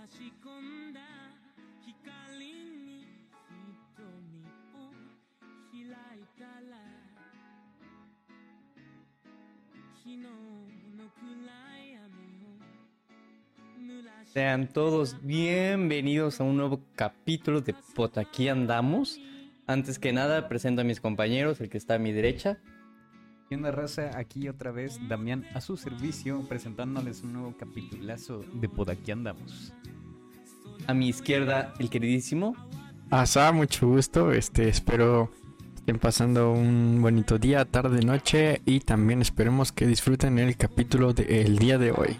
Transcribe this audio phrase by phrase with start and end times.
[0.00, 1.00] し込んだ
[1.84, 3.06] 光に
[3.94, 4.08] 瞳
[4.74, 4.88] を
[5.70, 5.80] 開
[6.18, 6.78] いたら
[9.92, 11.28] 昨日の暗
[11.82, 12.08] い雨
[12.40, 12.56] を
[13.78, 19.20] 濡らし Sean todos bienvenidos a un nuevo capítulo de Por aquí andamos.
[19.66, 22.58] Antes que nada, presento a mis compañeros, el que está a mi derecha.
[23.51, 28.69] Y una raza, aquí otra vez Damián a su servicio, presentándoles un nuevo capitulazo de
[28.69, 29.73] Por aquí andamos.
[30.87, 32.55] A mi izquierda, el queridísimo.
[33.09, 34.31] Asa, mucho gusto.
[34.31, 35.29] Este, espero
[35.75, 41.59] estén pasando un bonito día, tarde, noche y también esperemos que disfruten el capítulo del
[41.59, 42.15] día de hoy.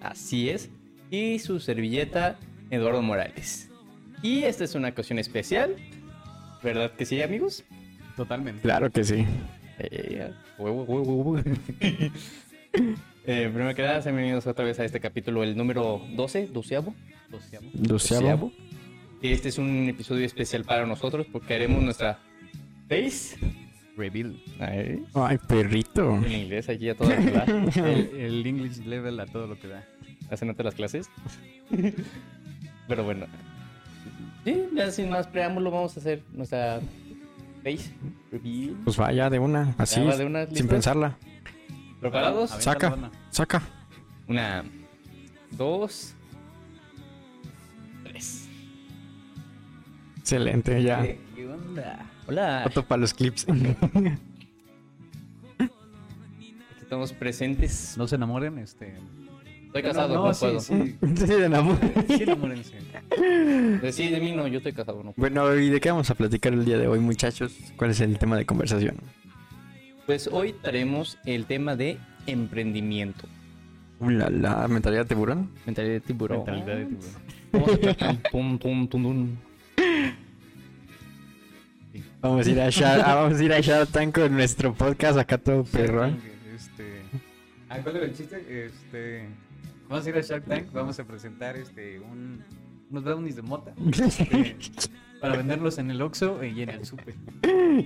[0.00, 0.70] Así es.
[1.08, 2.36] Y su servilleta,
[2.70, 3.70] Eduardo Morales.
[4.22, 5.76] Y esta es una ocasión especial.
[6.64, 7.62] ¿Verdad que sí, amigos?
[8.16, 8.62] Totalmente.
[8.62, 9.24] Claro que sí.
[9.78, 10.32] Eh.
[13.26, 16.94] Eh, primero que nada, sean bienvenidos otra vez a este capítulo, el número 12, doceavo.
[17.30, 17.66] Doceavo.
[17.72, 18.52] Doceavo.
[19.22, 22.18] Este es un episodio especial para nosotros porque haremos nuestra
[22.88, 23.36] face.
[23.96, 24.38] Reveal.
[25.14, 26.16] Ay, perrito.
[26.16, 27.44] en inglés, aquí a toda la
[27.76, 29.84] El, el English level a todo lo que da.
[30.30, 31.08] ¿Hacen nota las clases?
[32.88, 33.26] Pero bueno.
[34.44, 36.80] Sí, ya sin más preámbulo, vamos a hacer nuestra
[37.64, 37.90] face
[38.30, 38.76] review.
[38.84, 41.16] Pues vaya de una, así, Ya va de una, sin pensarla.
[42.00, 42.50] ¿Preparados?
[42.50, 43.10] Saca.
[43.30, 43.62] Saca.
[44.28, 44.64] Una,
[45.50, 46.14] dos,
[48.04, 48.48] tres.
[50.18, 51.02] Excelente, ya.
[51.02, 52.06] ¿Qué onda?
[52.26, 53.46] Hola, Foto para los clips.
[53.48, 53.76] aquí
[56.80, 57.94] estamos presentes.
[57.96, 58.94] No se enamoren, este.
[59.74, 60.60] Estoy casado, no, no, sí, puedo.
[60.60, 60.96] sí.
[61.00, 62.16] Sí, de.
[62.16, 62.78] Sí, enamórense.
[63.10, 65.12] Eh, Sí, de mí no, yo estoy casado, no.
[65.16, 67.56] Bueno, ¿y de qué vamos a platicar el día de hoy, muchachos?
[67.76, 68.98] ¿Cuál es el tema de conversación?
[70.06, 73.26] Pues hoy traemos el tema de emprendimiento.
[73.98, 75.50] Uh, la, la mentalidad tiburón.
[75.66, 76.44] Mentalidad de tiburón.
[76.44, 77.22] Mentalidad de tiburón.
[77.50, 79.36] Vamos a echar tum, tum, tum, tum.
[82.20, 85.18] Vamos a ir a Shark, ah, vamos a ir a Shark Tank con nuestro podcast
[85.18, 86.18] acá todo perrón.
[86.54, 87.00] Este.
[87.68, 88.66] Ah, ¿cuál era el chiste?
[88.66, 89.26] Este.
[89.88, 92.42] Vamos a ir a Shark Tank, vamos a presentar este un,
[92.90, 94.56] unos brownies de mota este,
[95.20, 97.14] para venderlos en el Oxxo y en el Super.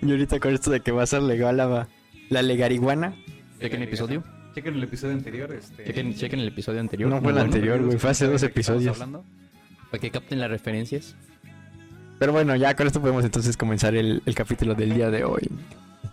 [0.00, 1.88] Y ahorita con esto de que va a ser legal la,
[2.30, 3.14] la legariguana.
[3.60, 4.22] Chequen el episodio.
[4.54, 5.52] Chequen el episodio anterior.
[5.52, 7.10] Este, Chequen, chequen el episodio anterior.
[7.10, 9.00] No fue el bueno, anterior, güey, fue hace dos ¿De qué estamos episodios.
[9.00, 9.24] hablando?
[9.90, 11.16] Para que capten las referencias.
[12.18, 15.48] Pero bueno, ya con esto podemos entonces comenzar el, el capítulo del día de hoy.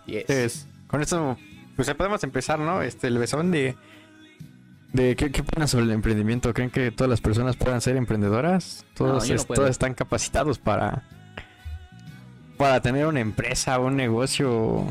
[0.06, 0.22] Yes.
[0.22, 1.38] Entonces, con esto,
[1.76, 2.82] pues ya podemos empezar, ¿no?
[2.82, 3.76] Este, el besón de...
[4.96, 6.54] de ¿qué, ¿Qué opinan sobre el emprendimiento?
[6.54, 8.86] ¿Creen que todas las personas puedan ser emprendedoras?
[8.96, 11.04] Todos, no todos están capacitados para...
[12.58, 14.86] Para tener una empresa, un negocio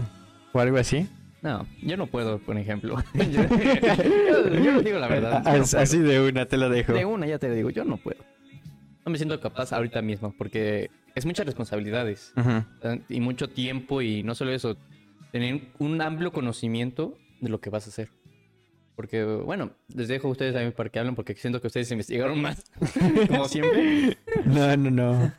[0.53, 1.09] o algo así.
[1.41, 2.97] No, yo no puedo, por ejemplo.
[3.15, 5.43] yo, yo- yo les digo la verdad.
[5.45, 6.93] no así de una, te lo dejo.
[6.93, 8.19] De una ya te digo, yo no puedo.
[9.05, 12.33] No me siento capaz ahorita mismo porque es muchas responsabilidades
[13.09, 14.77] y mucho tiempo y no solo eso,
[15.33, 18.09] tener un amplio conocimiento de lo que vas a hacer.
[18.97, 21.91] Porque, bueno, les dejo a ustedes a mí para que hablen porque siento que ustedes
[21.91, 22.65] investigaron más,
[23.29, 24.17] como siempre.
[24.45, 25.33] No, no, no.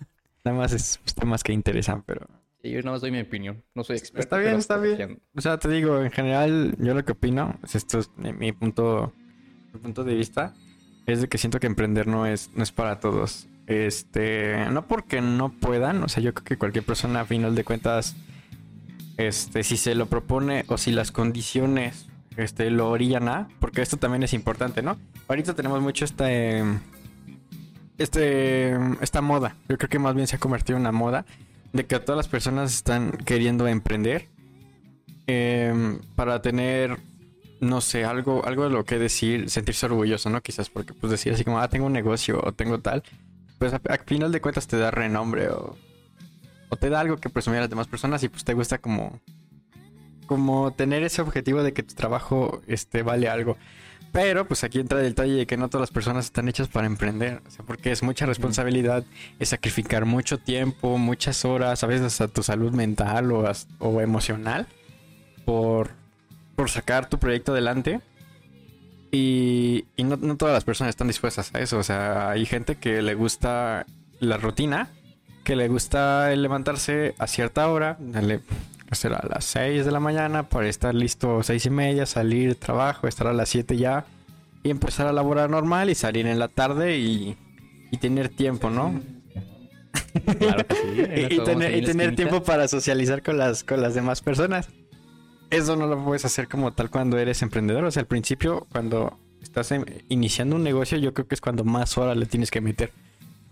[0.43, 2.27] Nada más es temas que interesan, pero...
[2.61, 4.21] Y yo nada más doy mi opinión, no soy experto.
[4.21, 5.21] Está bien, está bien.
[5.35, 8.51] O sea, te digo, en general, yo lo que opino, es esto es mi, mi
[8.53, 9.13] punto,
[9.71, 10.55] mi punto de vista,
[11.05, 13.47] es de que siento que emprender no es, no es para todos.
[13.67, 17.63] Este, no porque no puedan, o sea, yo creo que cualquier persona a final de
[17.63, 18.15] cuentas,
[19.17, 22.07] este, si se lo propone o si las condiciones,
[22.37, 24.97] este, lo orillan a, porque esto también es importante, ¿no?
[25.27, 26.63] Ahorita tenemos mucho este,
[27.97, 29.55] este, esta moda.
[29.69, 31.25] Yo creo que más bien se ha convertido en una moda
[31.73, 34.27] de que todas las personas están queriendo emprender
[35.27, 36.97] em, para tener,
[37.59, 40.41] no sé, algo, algo de lo que decir, sentirse orgulloso, ¿no?
[40.41, 43.03] Quizás porque pues decir así como, ah, tengo un negocio o tengo tal,
[43.57, 45.77] pues a, a final de cuentas te da renombre o,
[46.69, 49.19] o te da algo que presumir a las demás personas y pues te gusta como,
[50.25, 53.57] como tener ese objetivo de que tu trabajo este, vale algo.
[54.11, 56.87] Pero pues aquí entra el detalle de que no todas las personas están hechas para
[56.87, 59.03] emprender, o sea, porque es mucha responsabilidad,
[59.39, 63.43] es sacrificar mucho tiempo, muchas horas, a veces hasta tu salud mental o,
[63.79, 64.67] o emocional
[65.43, 65.89] por,
[66.55, 67.99] por sacar tu proyecto adelante.
[69.11, 73.01] Y, y no, todas las personas están dispuestas a eso, o sea, hay gente que
[73.01, 73.85] le gusta
[74.21, 74.89] la rutina,
[75.43, 78.39] que le gusta levantarse a cierta hora, dale,
[78.89, 82.55] hacer a las 6 de la mañana para estar listo a 6 y media, salir
[82.55, 84.05] trabajo, estar a las 7 ya
[84.63, 87.37] y empezar a laborar normal y salir en la tarde y,
[87.91, 89.01] y tener tiempo, ¿no?
[90.39, 91.31] Claro que sí.
[91.35, 94.69] y, y tener, y tener tiempo para socializar con las, con las demás personas.
[95.49, 97.85] Eso no lo puedes hacer como tal cuando eres emprendedor.
[97.85, 99.73] O sea, al principio, cuando estás
[100.09, 102.91] iniciando un negocio, yo creo que es cuando más horas le tienes que meter.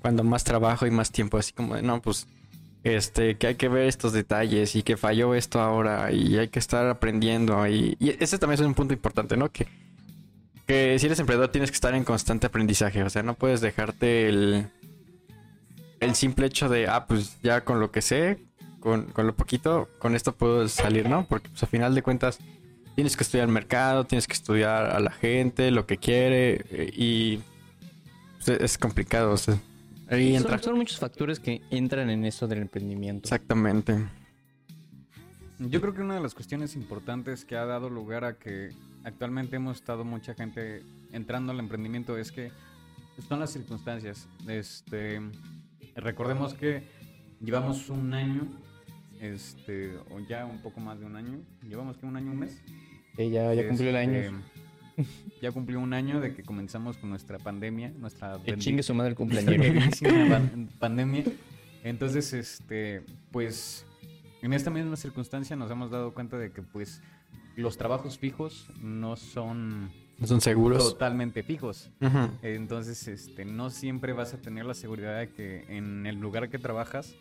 [0.01, 1.37] Cuando más trabajo y más tiempo.
[1.37, 2.27] Así como de, no, pues,
[2.83, 6.59] este, que hay que ver estos detalles y que falló esto ahora y hay que
[6.59, 7.65] estar aprendiendo.
[7.67, 9.51] Y, y ese también es un punto importante, ¿no?
[9.51, 9.67] Que,
[10.67, 13.03] que si eres emprendedor tienes que estar en constante aprendizaje.
[13.03, 14.67] O sea, no puedes dejarte el,
[15.99, 18.39] el simple hecho de, ah, pues ya con lo que sé,
[18.79, 21.25] con, con lo poquito, con esto puedo salir, ¿no?
[21.25, 22.39] Porque pues, a final de cuentas
[22.95, 26.91] tienes que estudiar el mercado, tienes que estudiar a la gente, lo que quiere eh,
[26.93, 27.39] y
[28.43, 29.31] pues, es complicado.
[29.31, 29.57] O sea,
[30.15, 30.57] ahí entra.
[30.57, 33.25] Son, son muchos factores que entran en eso del emprendimiento.
[33.25, 33.97] Exactamente.
[35.59, 38.71] Yo creo que una de las cuestiones importantes que ha dado lugar a que
[39.03, 42.51] actualmente hemos estado mucha gente entrando al emprendimiento es que
[43.27, 44.27] son las circunstancias.
[44.47, 45.21] Este,
[45.95, 46.83] recordemos que
[47.39, 48.47] llevamos un año,
[49.21, 51.39] este, o ya un poco más de un año.
[51.61, 52.61] Llevamos que un año, un mes.
[53.17, 54.41] Eh, ya, ya cumplió el año.
[55.41, 59.15] Ya cumplió un año de que comenzamos con nuestra pandemia, nuestra Que chingue su madre
[59.17, 59.17] el
[60.29, 61.23] pan- pandemia.
[61.83, 63.85] Entonces, este, pues,
[64.41, 67.01] en esta misma circunstancia nos hemos dado cuenta de que, pues,
[67.55, 70.83] los trabajos fijos no son No son seguros.
[70.93, 71.91] totalmente fijos.
[72.41, 76.57] Entonces, este, no siempre vas a tener la seguridad de que en el lugar que
[76.59, 77.15] trabajas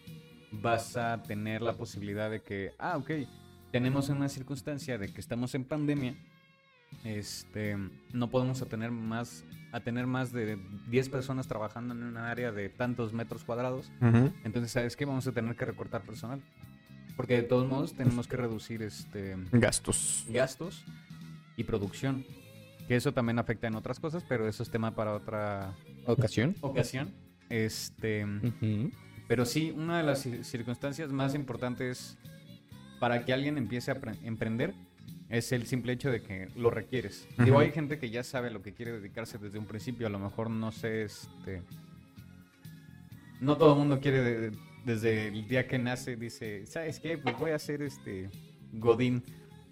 [0.52, 3.10] vas a tener la posibilidad de que, ah, ok,
[3.72, 6.14] tenemos una circunstancia de que estamos en pandemia,
[7.04, 7.76] este,
[8.12, 10.58] no podemos tener más, a tener más de
[10.88, 13.90] 10 personas trabajando en un área de tantos metros cuadrados.
[14.44, 15.04] Entonces, ¿sabes qué?
[15.04, 16.40] Vamos a tener que recortar personal.
[17.16, 20.25] Porque de todos modos tenemos que reducir este Gastos.
[20.31, 20.84] gastos
[21.56, 22.25] y producción.
[22.88, 25.75] Que eso también afecta en otras cosas, pero eso es tema para otra
[26.06, 26.56] ¿Ocasión?
[26.62, 27.10] ocasión.
[27.48, 28.26] Este,
[29.28, 32.16] pero sí, una de las cir- circunstancias más importantes
[32.98, 34.75] para que alguien empiece a pre- emprender
[35.32, 37.26] es el simple hecho de que lo requieres.
[37.38, 37.61] Digo, Ujú.
[37.61, 40.50] hay gente que ya sabe lo que quiere dedicarse desde un principio, a lo mejor
[40.50, 41.62] no sé, este...
[43.40, 47.17] No todo el mundo quiere de- de- desde el día que nace, dice, ¿sabes qué?
[47.19, 48.29] Pues voy a ser este
[48.73, 49.23] Godín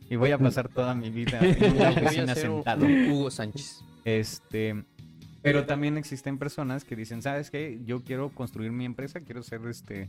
[0.08, 2.86] y voy a pasar toda mi vida en una oficina sentado.
[2.86, 3.82] Hugo Sánchez.
[4.04, 4.82] Este,
[5.42, 7.80] pero también existen personas que dicen, ¿sabes qué?
[7.84, 10.08] Yo quiero construir mi empresa, quiero ser este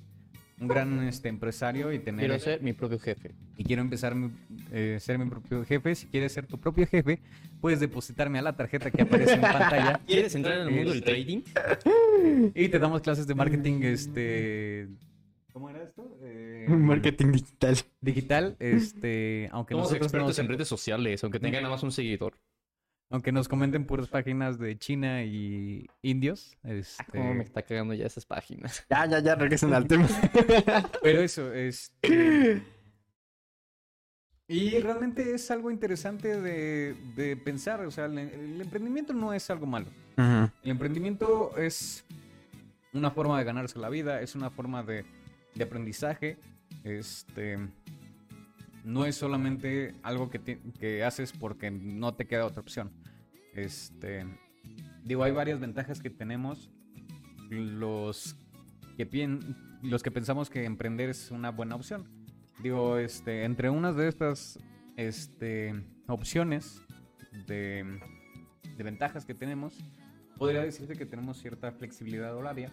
[0.61, 3.31] un gran este empresario y tener Quiero ser mi propio jefe.
[3.57, 4.31] y quiero empezar mi-
[4.71, 5.95] eh, ser mi propio jefe.
[5.95, 7.19] Si quieres ser tu propio jefe,
[7.59, 11.03] puedes depositarme a la tarjeta que aparece en pantalla ¿Quieres entrar en el mundo del
[11.03, 11.41] trading?
[12.55, 14.87] y te damos clases de marketing este
[15.51, 16.17] ¿Cómo era esto?
[16.23, 17.75] Eh, Marketing digital.
[17.99, 21.91] digital, este, aunque Somos nosotros expertos no- en redes sociales, aunque tengan nada más un
[21.91, 22.37] seguidor.
[23.11, 28.05] Aunque nos comenten puras páginas de China y indios, este, ¿Cómo me está cagando ya
[28.05, 28.85] esas páginas?
[28.89, 30.07] Ya, ya, ya, regresen al tema.
[31.03, 32.63] Pero eso, este...
[34.47, 39.49] Y realmente es algo interesante de, de pensar, o sea, el, el emprendimiento no es
[39.49, 39.87] algo malo.
[40.17, 40.51] Ujú.
[40.61, 42.03] El emprendimiento es
[42.91, 45.05] una forma de ganarse la vida, es una forma de,
[45.55, 46.37] de aprendizaje,
[46.83, 47.59] este...
[48.83, 52.91] No es solamente algo que, que haces porque no te queda otra opción.
[53.53, 54.25] Este,
[55.03, 56.69] digo, hay varias ventajas que tenemos.
[57.49, 58.35] Los
[58.95, 59.39] que,
[59.83, 62.07] los que pensamos que emprender es una buena opción.
[62.63, 64.59] Digo, este, entre unas de estas
[64.95, 66.81] este, opciones
[67.47, 67.99] de,
[68.77, 69.77] de ventajas que tenemos,
[70.37, 72.71] podría decirte que tenemos cierta flexibilidad horaria,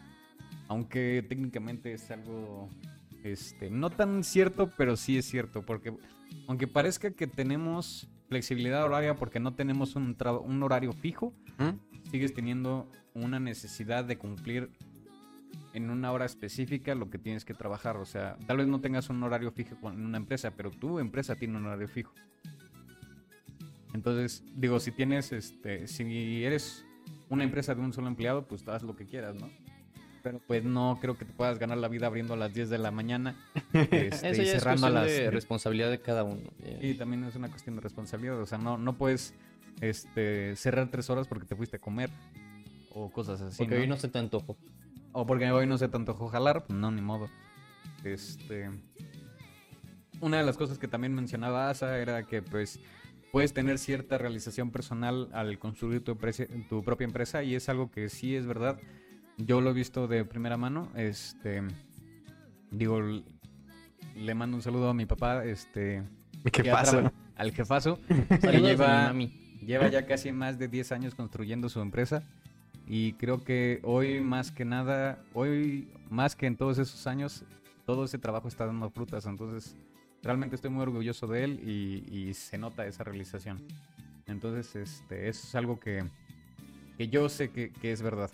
[0.69, 2.69] aunque técnicamente es algo
[3.25, 5.95] este, no tan cierto, pero sí es cierto, porque
[6.47, 12.11] aunque parezca que tenemos flexibilidad horaria porque no tenemos un, un horario fijo, ¿Mm?
[12.11, 14.71] sigues teniendo una necesidad de cumplir
[15.73, 17.97] en una hora específica lo que tienes que trabajar.
[17.97, 21.37] O sea, tal vez no tengas un horario fijo en una empresa, pero tu empresa
[21.37, 22.13] tiene un horario fijo.
[23.95, 26.85] Entonces, digo, si tienes, este, si eres
[27.29, 29.51] una empresa de un solo empleado, pues haz lo que quieras, ¿no?
[30.23, 32.79] Pero pues no creo que te puedas ganar la vida abriendo a las 10 de
[32.79, 33.37] la mañana
[33.73, 35.07] este, Eso y es cerrando a las...
[35.07, 36.51] de responsabilidad de cada uno.
[36.63, 38.41] Eh, Y también es una cuestión de responsabilidad.
[38.41, 39.35] O sea, no, no puedes
[39.81, 42.11] este, cerrar tres horas porque te fuiste a comer
[42.91, 43.59] o cosas así.
[43.59, 43.81] Porque ¿no?
[43.83, 44.57] hoy no se te antojo.
[45.13, 47.29] O porque hoy no se te antojó jalar, pues no, ni modo.
[48.05, 48.71] Este.
[50.21, 52.81] Una de las cosas que también mencionaba Asa era que, pues,
[53.31, 57.91] puedes tener cierta realización personal al construir tu, empresa- tu propia empresa, y es algo
[57.91, 58.79] que sí es verdad.
[59.39, 60.91] Yo lo he visto de primera mano.
[60.95, 61.63] Este.
[62.71, 63.01] Digo,
[64.15, 66.03] le mando un saludo a mi papá, este.
[66.53, 67.13] ¿Qué pasa?
[67.37, 67.99] Al jefazo.
[68.29, 69.27] que Saludos a mi lleva, mami.
[69.65, 72.23] lleva ya casi más de 10 años construyendo su empresa
[72.89, 77.45] y creo que hoy más que nada, hoy más que en todos esos años,
[77.85, 79.77] todo ese trabajo está dando frutas, entonces
[80.23, 83.63] realmente estoy muy orgulloso de él y, y se nota esa realización.
[84.27, 86.03] Entonces, este, eso es algo que,
[86.97, 88.31] que yo sé que, que es verdad.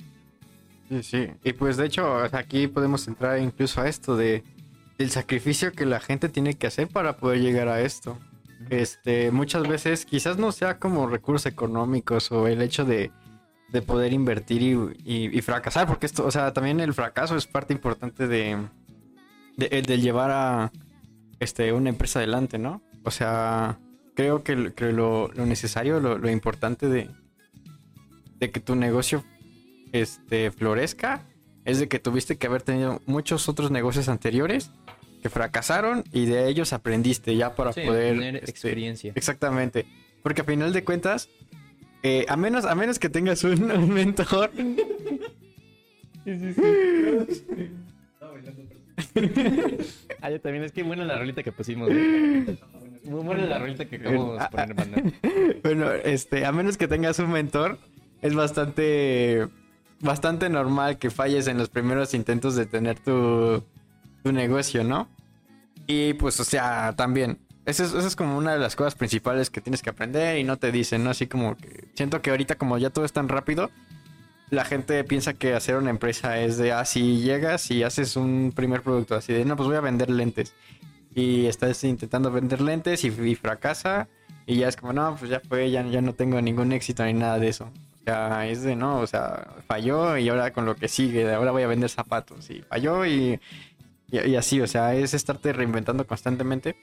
[0.88, 1.28] Sí, sí.
[1.42, 4.44] Y pues de hecho, aquí podemos entrar incluso a esto de
[4.98, 8.18] el sacrificio que la gente tiene que hacer para poder llegar a esto.
[8.70, 13.10] Este, muchas veces quizás no sea como recursos económicos o el hecho de,
[13.72, 14.72] de poder invertir y,
[15.04, 18.56] y- y fracasar, porque esto, o sea, también el fracaso es parte importante de,
[19.56, 20.72] de, de llevar a
[21.40, 22.82] este, una empresa adelante, ¿no?
[23.04, 23.78] O sea,
[24.14, 27.10] creo que, que lo, lo necesario, lo, lo importante de,
[28.38, 29.24] de que tu negocio
[29.94, 31.22] este, florezca
[31.64, 34.70] es de que tuviste que haber tenido muchos otros negocios anteriores
[35.22, 39.12] que fracasaron y de ellos aprendiste ya para Sí, poder tener este, experiencia.
[39.14, 39.86] Exactamente.
[40.22, 41.28] Porque a final de cuentas,
[42.02, 44.50] eh, a menos a menos que tengas un, un mentor.
[50.20, 50.64] Ah, yo también.
[50.64, 51.88] Es que buena la rolita que pusimos.
[51.88, 55.02] Muy buena la rolita que acabamos de poner, banda.
[55.62, 57.78] Bueno, este, a menos que tengas un mentor,
[58.22, 59.48] es bastante
[60.04, 63.64] bastante normal que falles en los primeros intentos de tener tu,
[64.22, 65.08] tu negocio, ¿no?
[65.86, 67.38] Y pues, o sea, también.
[67.66, 70.44] Eso es, eso es como una de las cosas principales que tienes que aprender y
[70.44, 71.10] no te dicen, ¿no?
[71.10, 73.70] Así como que siento que ahorita como ya todo es tan rápido,
[74.50, 78.82] la gente piensa que hacer una empresa es de, ah, llegas y haces un primer
[78.82, 80.54] producto, así de, no, pues voy a vender lentes.
[81.14, 84.08] Y estás intentando vender lentes y, y fracasa
[84.46, 87.14] y ya es como, no, pues ya fue, ya, ya no tengo ningún éxito ni
[87.14, 87.70] nada de eso.
[88.06, 91.52] O sea, es de, no, o sea, falló y ahora con lo que sigue, ahora
[91.52, 92.50] voy a vender zapatos.
[92.50, 93.40] Y falló y,
[94.10, 96.76] y, y así, o sea, es estarte reinventando constantemente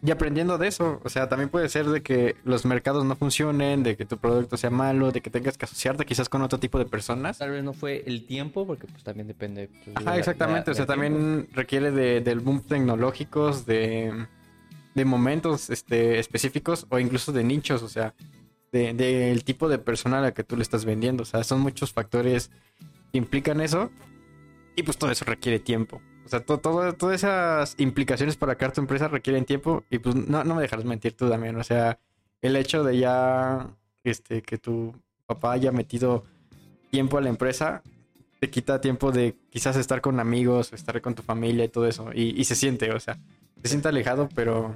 [0.00, 1.00] y aprendiendo de eso.
[1.04, 4.56] O sea, también puede ser de que los mercados no funcionen, de que tu producto
[4.56, 7.38] sea malo, de que tengas que asociarte quizás con otro tipo de personas.
[7.38, 9.66] Tal vez no fue el tiempo, porque pues también depende.
[9.68, 10.70] pues, de Ajá, la- exactamente.
[10.70, 10.92] la- o sea, tiempo.
[11.02, 14.26] también requiere de, del boom tecnológicos, de,
[14.94, 18.14] de momentos este, específicos o incluso de nichos, o sea,
[18.72, 21.22] de- del tipo de persona a la que tú le estás vendiendo.
[21.22, 22.50] O sea, son muchos factores
[23.12, 23.90] que implican eso
[24.76, 26.00] y pues todo eso requiere tiempo.
[26.24, 30.14] O sea, to- todo- todas esas implicaciones para crear tu empresa requieren tiempo y pues
[30.14, 31.56] no, no me dejarás mentir tú también.
[31.56, 31.98] O sea,
[32.40, 33.68] el hecho de ya
[34.04, 34.94] este, que tu
[35.26, 36.24] papá haya metido
[36.90, 37.82] tiempo a la empresa
[38.40, 42.10] te quita tiempo de quizás estar con amigos, estar con tu familia y todo eso.
[42.14, 43.18] Y, y se siente, o sea,
[43.62, 44.74] se siente alejado, pero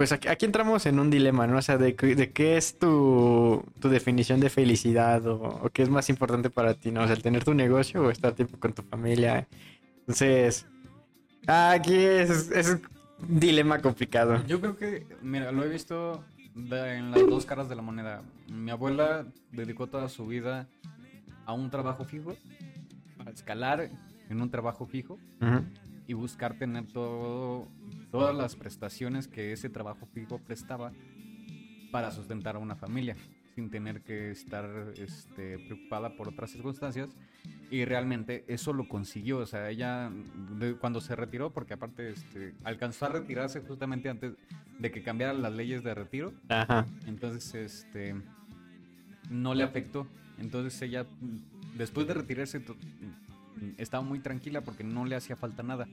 [0.00, 1.58] pues aquí, aquí entramos en un dilema, ¿no?
[1.58, 5.82] O sea, de, qué- de qué es tu, tu definición de felicidad o, o qué
[5.82, 7.02] es más importante para ti, ¿no?
[7.02, 9.46] O sea, el tener tu negocio o estar tiempo con tu familia.
[9.98, 10.66] Entonces,
[11.46, 12.80] aquí es, es
[13.18, 14.42] un dilema complicado.
[14.46, 18.22] Yo creo que, mira, lo he visto de- en las dos caras de la moneda.
[18.50, 20.66] Mi abuela dedicó toda su vida
[21.44, 22.34] a un trabajo fijo,
[23.26, 23.90] a escalar
[24.30, 25.18] en un trabajo fijo
[26.06, 27.68] y buscar tener todo,
[28.10, 30.92] todas las prestaciones que ese trabajo fijo prestaba
[31.92, 33.16] para sustentar a una familia,
[33.54, 37.08] sin tener que estar este, preocupada por otras circunstancias.
[37.70, 39.38] Y realmente eso lo consiguió.
[39.38, 40.10] O sea, ella
[40.58, 44.34] de- cuando se retiró, porque aparte este, alcanzó a retirarse justamente antes
[44.78, 46.86] de que cambiaran las leyes de retiro, Ajá.
[47.06, 48.14] entonces este
[49.28, 50.06] no le afectó.
[50.38, 51.06] Entonces ella,
[51.76, 52.62] después de retirarse,
[53.78, 55.86] estaba muy tranquila porque no le hacía falta nada.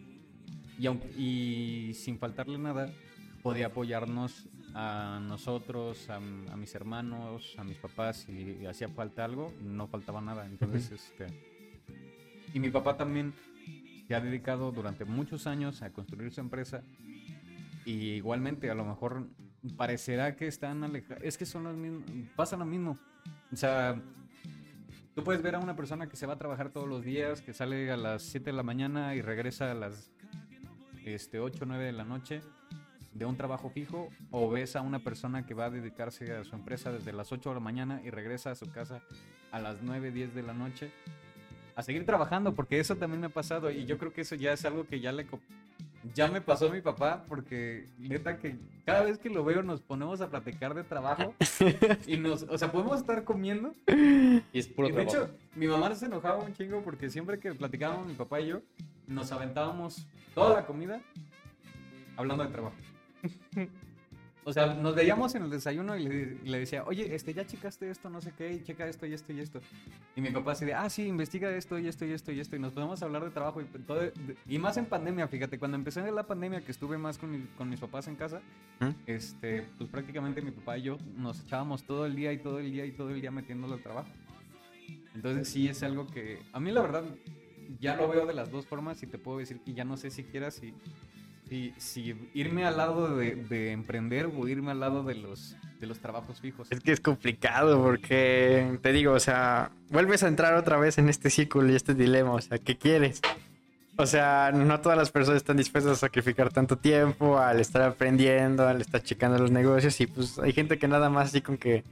[0.79, 2.91] Y, aunque- y sin faltarle nada,
[3.41, 9.51] podía apoyarnos a nosotros, a, a mis hermanos, a mis papás, si hacía falta algo,
[9.63, 10.45] no faltaba nada.
[10.45, 11.27] Entonces, este...
[12.53, 13.33] Y mi papá también
[14.07, 16.83] se ha dedicado durante muchos años a construir su empresa.
[17.85, 19.27] Y igualmente, a lo mejor
[19.75, 21.23] parecerá que están alejados.
[21.23, 22.03] Es que son los mismos.
[22.35, 22.97] Pasa lo mismo.
[23.51, 24.01] O sea,
[25.15, 27.53] tú puedes ver a una persona que se va a trabajar todos los días, que
[27.53, 30.09] sale a las 7 de la mañana y regresa a las
[31.15, 32.41] este, 8 o 9 de la noche
[33.13, 36.55] de un trabajo fijo, o ves a una persona que va a dedicarse a su
[36.55, 39.01] empresa desde las 8 de la mañana y regresa a su casa
[39.51, 40.91] a las 9, 10 de la noche
[41.75, 44.51] a seguir trabajando, porque eso también me ha pasado y yo creo que eso ya
[44.53, 45.25] es algo que ya le
[46.13, 49.81] ya me pasó a mi papá, porque neta que cada vez que lo veo nos
[49.81, 51.33] ponemos a platicar de trabajo
[52.07, 55.25] y nos, o sea, podemos estar comiendo Y es puro y de trabajo.
[55.25, 58.61] hecho, mi mamá se enojaba un chingo porque siempre que platicábamos mi papá y yo,
[59.07, 61.01] nos aventábamos toda la comida
[62.15, 62.75] hablando de trabajo.
[64.43, 67.89] O sea, nos veíamos en el desayuno y le, le decía, oye, este, ya checaste
[67.89, 69.59] esto, no sé qué, y checa esto y esto y esto.
[70.15, 72.55] Y mi papá así de, ah, sí, investiga esto y esto y esto y esto.
[72.55, 73.99] Y nos podemos hablar de trabajo y todo.
[73.99, 74.13] de-
[74.47, 77.69] y más en pandemia, fíjate, cuando empecé la pandemia, que estuve más con, mi- con
[77.69, 78.39] mis papás en casa,
[78.79, 78.89] ¿Mm?
[79.05, 82.71] este, pues prácticamente mi papá y yo nos echábamos todo el día y todo el
[82.71, 84.07] día y todo el día metiéndolo al trabajo.
[85.13, 87.03] Entonces sí es algo que a mí la verdad
[87.79, 90.11] ya lo veo de las dos formas y te puedo decir que ya no sé
[90.11, 90.73] siquiera si
[91.49, 95.87] si, si irme al lado de, de emprender o irme al lado de los, de
[95.87, 96.67] los trabajos fijos.
[96.71, 101.09] Es que es complicado porque, te digo, o sea, vuelves a entrar otra vez en
[101.09, 103.21] este círculo y este dilema, o sea, ¿qué quieres?
[103.97, 108.67] O sea, no todas las personas están dispuestas a sacrificar tanto tiempo al estar aprendiendo,
[108.67, 111.83] al estar checando los negocios y pues hay gente que nada más así con que,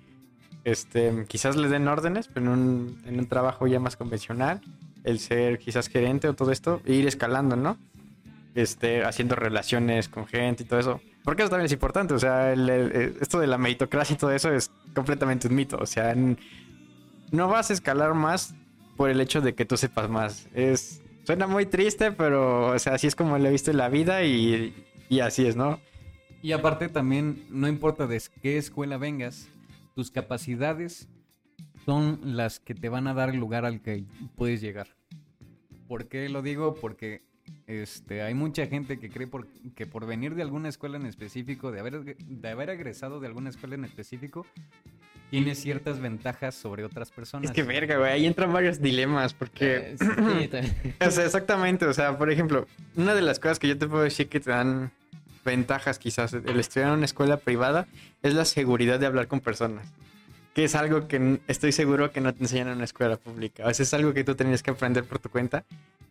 [0.66, 4.62] este, quizás les den órdenes, pero en un, en un trabajo ya más convencional,
[5.06, 7.78] el ser quizás gerente o todo esto, e ir escalando, ¿no?
[8.56, 11.02] Este, haciendo relaciones con gente y todo eso.
[11.24, 14.18] Porque eso también es importante, o sea, el- el- el- esto de la meritocracia y
[14.18, 16.14] todo eso es completamente un mito, o sea,
[17.32, 18.56] no vas a escalar más
[18.96, 20.48] por el hecho de que tú sepas más.
[20.54, 23.90] Es suena muy triste, pero o sea, así es como lo he visto en la
[23.90, 24.74] vida y,
[25.10, 25.80] y así es, ¿no?
[26.42, 29.50] Y aparte también, no importa de qué escuela vengas,
[29.96, 31.10] tus capacidades
[31.86, 34.04] son las que te van a dar el lugar al que
[34.36, 34.88] puedes llegar.
[35.88, 36.76] ¿Por qué lo digo?
[36.76, 37.22] Porque
[37.68, 41.72] este, hay mucha gente que cree por- que por venir de alguna escuela en específico,
[41.72, 44.46] de haber, de haber egresado de alguna escuela en específico,
[45.30, 47.50] tiene ciertas ventajas sobre otras personas.
[47.50, 50.76] Es que verga, güey, ahí entran varios dilemas porque Eh, sí, también.
[51.06, 51.86] O sea, exactamente.
[51.86, 54.50] O sea, por ejemplo, una de las cosas que yo te puedo decir que te
[54.52, 54.92] dan
[55.44, 57.86] ventajas quizás el estudiar en una escuela privada
[58.24, 59.86] es la seguridad de hablar con personas.
[60.56, 63.68] Que es algo que estoy seguro que no te enseñan en una escuela pública.
[63.68, 65.66] O sea, es algo que tú tenías que aprender por tu cuenta.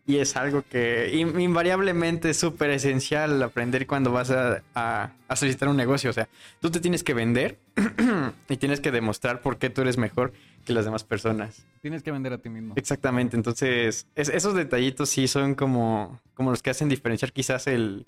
[0.07, 5.37] Y es algo que in- invariablemente es súper esencial aprender cuando vas a, a, a
[5.37, 6.11] solicitar un negocio.
[6.11, 6.29] O sea,
[6.61, 7.59] tú te tienes que vender
[8.51, 10.35] y tienes que demostrar por qué tú eres mejor
[10.67, 11.65] que las demás personas.
[11.81, 12.75] Tienes que vender a ti mismo.
[12.77, 18.05] Exactamente, entonces es- esos detallitos sí son como, como los que hacen diferenciar quizás el,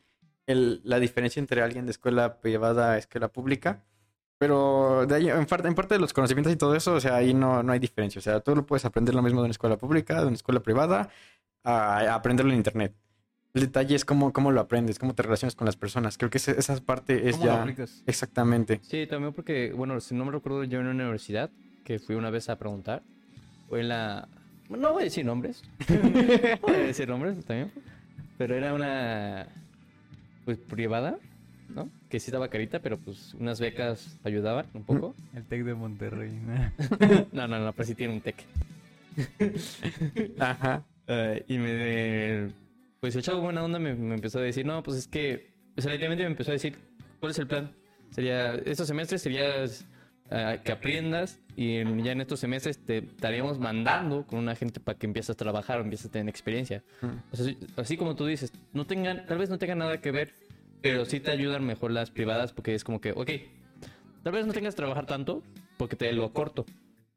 [0.46, 3.82] el- la diferencia entre alguien de escuela privada a escuela pública.
[4.38, 7.16] Pero de ahí, en, parte, en parte de los conocimientos y todo eso, o sea,
[7.16, 8.18] ahí no, no hay diferencia.
[8.18, 10.60] O sea, tú lo puedes aprender lo mismo de una escuela pública, de una escuela
[10.60, 11.08] privada,
[11.64, 12.94] a, a aprenderlo en internet.
[13.54, 16.18] El detalle es cómo, cómo lo aprendes, cómo te relacionas con las personas.
[16.18, 17.62] Creo que esa, esa parte es ¿Cómo lo ya...
[17.62, 18.02] aplicas?
[18.06, 18.80] Exactamente.
[18.82, 21.50] Sí, también porque, bueno, si no me recuerdo yo en una universidad
[21.82, 23.02] que fui una vez a preguntar,
[23.70, 24.28] o en la...
[24.68, 27.72] No voy a decir nombres, no voy a decir nombres también,
[28.36, 29.46] pero era una,
[30.44, 31.18] pues, privada,
[31.70, 31.88] ¿no?
[32.16, 35.14] Que sí estaba carita, pero pues unas becas ayudaban un poco.
[35.36, 36.30] El TEC de Monterrey.
[37.30, 38.36] No, no, no, pero sí tiene un tech.
[40.38, 40.82] Ajá.
[41.08, 42.48] Eh, y me.
[43.00, 45.50] Pues el chavo buena onda me, me empezó a decir, no, pues es que.
[45.76, 46.74] O sea, literalmente me empezó a decir,
[47.20, 47.70] ¿cuál es el plan?
[48.12, 48.54] Sería.
[48.54, 49.84] Estos semestres serías
[50.30, 54.80] ah, que aprendas y en- ya en estos semestres te estaríamos mandando con una gente
[54.80, 56.82] para que empieces a trabajar o empieces a tener experiencia.
[57.30, 60.10] O sea, sí- así como tú dices, no tengan, tal vez no tengan nada que
[60.12, 60.32] ver,
[60.86, 63.30] pero sí te ayudan mejor las privadas porque es como que, ok,
[64.22, 65.42] tal vez no tengas que trabajar tanto
[65.76, 66.64] porque te lo corto.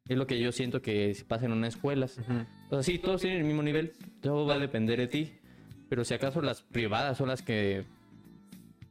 [0.08, 2.18] Es lo que yo siento que pasa en unas escuelas.
[2.18, 2.46] Ujú.
[2.70, 5.34] O sea, sí, todos tienen el mismo nivel, todo va a depender de ti.
[5.88, 7.86] Pero si acaso las privadas son las que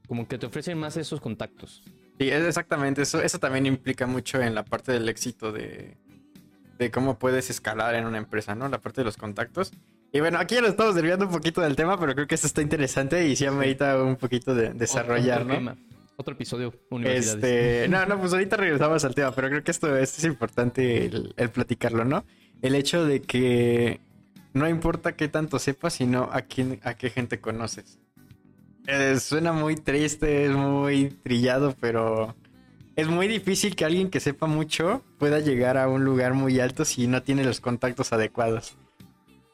[0.07, 1.83] como que te ofrecen más esos contactos.
[2.19, 3.03] Sí, es exactamente.
[3.03, 5.97] Eso, eso también implica mucho en la parte del éxito de,
[6.79, 8.69] de cómo puedes escalar en una empresa, ¿no?
[8.69, 9.73] La parte de los contactos.
[10.13, 12.47] Y bueno, aquí ya lo estamos desviando un poquito del tema, pero creo que esto
[12.47, 15.55] está interesante y sí amerita un poquito de desarrollar, otro ¿no?
[15.55, 15.77] tema,
[16.17, 17.45] otro episodio, universidades.
[17.45, 21.05] Este, no, no, pues ahorita regresamos al tema, pero creo que esto, esto es importante
[21.07, 22.25] el, el platicarlo, ¿no?
[22.63, 24.01] El hecho de que
[24.55, 27.99] no importa qué tanto sepas, sino a quién, a qué gente conoces.
[28.87, 32.35] Eh, suena muy triste, es muy trillado, pero
[32.97, 36.87] es muy difícil que alguien que sepa mucho pueda llegar a un lugar muy alto
[36.87, 38.79] si no tiene los contactos adecuados.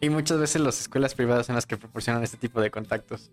[0.05, 3.31] Y muchas veces las escuelas privadas son las que proporcionan este tipo de contactos.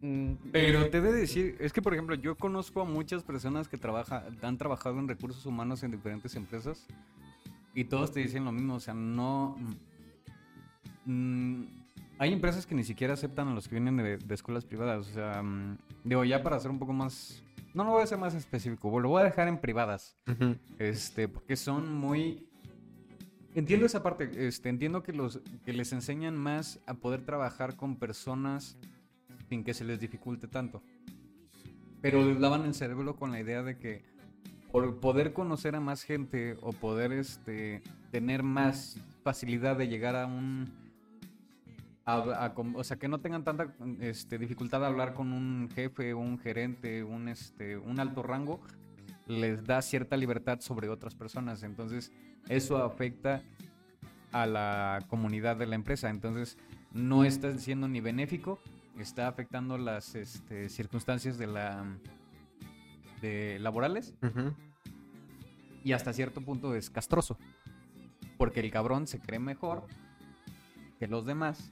[0.00, 3.66] Mm, Pero te he de decir, es que por ejemplo, yo conozco a muchas personas
[3.66, 6.86] que trabaja, han trabajado en recursos humanos en diferentes empresas
[7.74, 9.56] y todos te dicen lo mismo, o sea, no...
[11.04, 11.64] mm,
[12.18, 15.12] hay empresas que ni siquiera aceptan a los que vienen de, de escuelas privadas, o
[15.14, 17.42] sea, mm, digo, ya para ser un poco más...
[17.72, 20.16] No lo voy a hacer más específico, lo voy a dejar en privadas,
[20.78, 22.46] este, porque son muy...
[23.54, 27.96] Entiendo esa parte, este, entiendo que, los, que les enseñan más a poder trabajar con
[27.96, 28.76] personas
[29.48, 30.82] sin que se les dificulte tanto.
[32.00, 34.02] Pero les lavan el cerebro con la idea de que
[34.72, 40.26] por poder conocer a más gente o poder este, tener más facilidad de llegar a
[40.26, 40.68] un...
[42.04, 45.70] a- a com- o sea, que no tengan tanta este, dificultad de hablar con un
[45.72, 48.60] jefe, un gerente, un, este, un alto rango,
[49.26, 51.62] les da cierta libertad sobre otras personas.
[51.62, 52.12] Entonces,
[52.48, 53.42] eso afecta
[54.32, 56.10] a la comunidad de la empresa.
[56.10, 56.58] Entonces,
[56.92, 58.60] no está siendo ni benéfico,
[58.98, 61.84] está afectando las este, circunstancias de la
[63.20, 64.14] de laborales
[65.82, 67.38] y hasta cierto punto es castroso.
[68.36, 69.86] Porque el cabrón se cree mejor
[70.98, 71.70] que los demás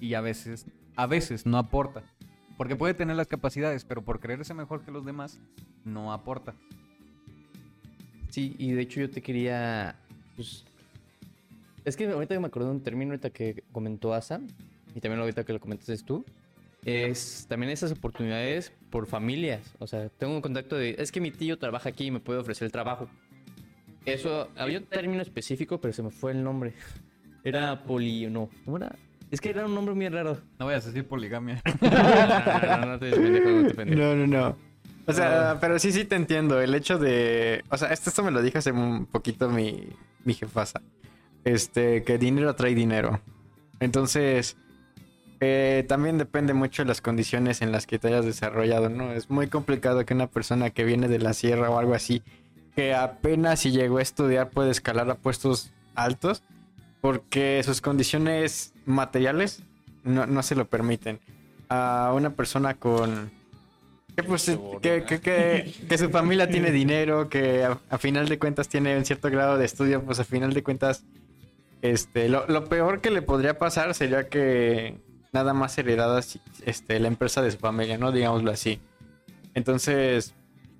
[0.00, 2.02] y a veces a veces no aporta.
[2.58, 5.38] Porque puede tener las capacidades, pero por creerse mejor que los demás,
[5.84, 6.54] no aporta.
[8.30, 9.96] Sí, y de hecho yo te quería.
[10.34, 10.64] Pues,
[11.84, 14.40] es que ahorita me acordé de un término ahorita que comentó Asa,
[14.92, 16.24] y también ahorita que lo comentaste tú.
[16.84, 19.74] Es también esas oportunidades por familias.
[19.78, 20.96] O sea, tengo un contacto de.
[20.98, 23.08] Es que mi tío trabaja aquí y me puede ofrecer el trabajo.
[24.04, 26.74] Eso, había un término específico, pero se me fue el nombre.
[27.44, 28.26] Era poli.
[28.26, 28.96] No, ¿cómo era?
[29.30, 30.38] Es que era un nombre muy raro.
[30.58, 31.62] No vayas a decir poligamia.
[31.80, 34.00] No, no, no, no te des pendejo, no te pendejo.
[34.00, 34.56] No, no, no.
[35.06, 36.60] O sea, pero sí, sí te entiendo.
[36.60, 37.64] El hecho de.
[37.70, 39.88] O sea, esto, esto me lo dijo hace un poquito mi,
[40.24, 40.82] mi jefasa.
[41.44, 43.20] Este, que dinero trae dinero.
[43.80, 44.56] Entonces,
[45.40, 49.12] eh, también depende mucho de las condiciones en las que te hayas desarrollado, ¿no?
[49.12, 52.22] Es muy complicado que una persona que viene de la sierra o algo así,
[52.74, 56.42] que apenas si llegó a estudiar puede escalar a puestos altos,
[57.00, 59.62] porque sus condiciones materiales
[60.04, 61.20] no, no se lo permiten.
[61.68, 63.30] A una persona con...
[64.16, 64.50] Que, pues,
[64.82, 69.04] que, que, que, su familia tiene dinero, que a, a final de cuentas tiene un
[69.04, 71.04] cierto grado de estudio, pues a final de cuentas,
[71.82, 74.96] este, lo, lo peor que le podría pasar sería que
[75.32, 76.20] nada más heredada
[76.66, 78.10] este, la empresa de su familia, ¿no?
[78.10, 78.80] Digámoslo así.
[79.54, 80.34] Entonces,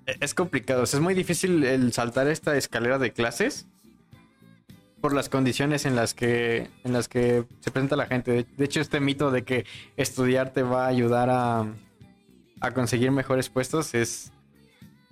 [0.05, 0.83] e- es complicado.
[0.83, 3.67] O sea, es muy difícil el saltar esta escalera de clases
[5.01, 8.31] por las condiciones en las que en las que se presenta la gente.
[8.31, 9.65] De, de hecho, este mito de que
[9.97, 11.65] estudiar te va a ayudar a,
[12.61, 14.31] a conseguir mejores puestos es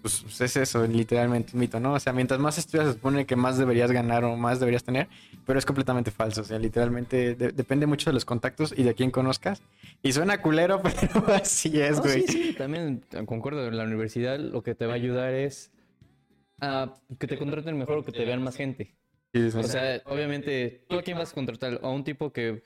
[0.02, 1.94] pues, pues, es eso, literalmente un mito, ¿no?
[1.94, 5.08] O sea, mientras más estudias se supone que más deberías ganar o más deberías tener,
[5.46, 6.42] pero es completamente falso.
[6.42, 9.62] O sea, literalmente de- depende mucho de los contactos y de quién conozcas.
[10.04, 12.22] Y suena culero, pero así es, No, güey.
[12.22, 13.68] sí, sí, también concuerdo.
[13.68, 15.72] En la universidad lo que te va a ayudar es
[16.62, 18.96] a que te contraten mejor o que te vean más gente.
[19.34, 21.80] Sí, sí, O sea, obviamente, ¿tú a quién vas a contratar?
[21.84, 22.64] ¿A un tipo que,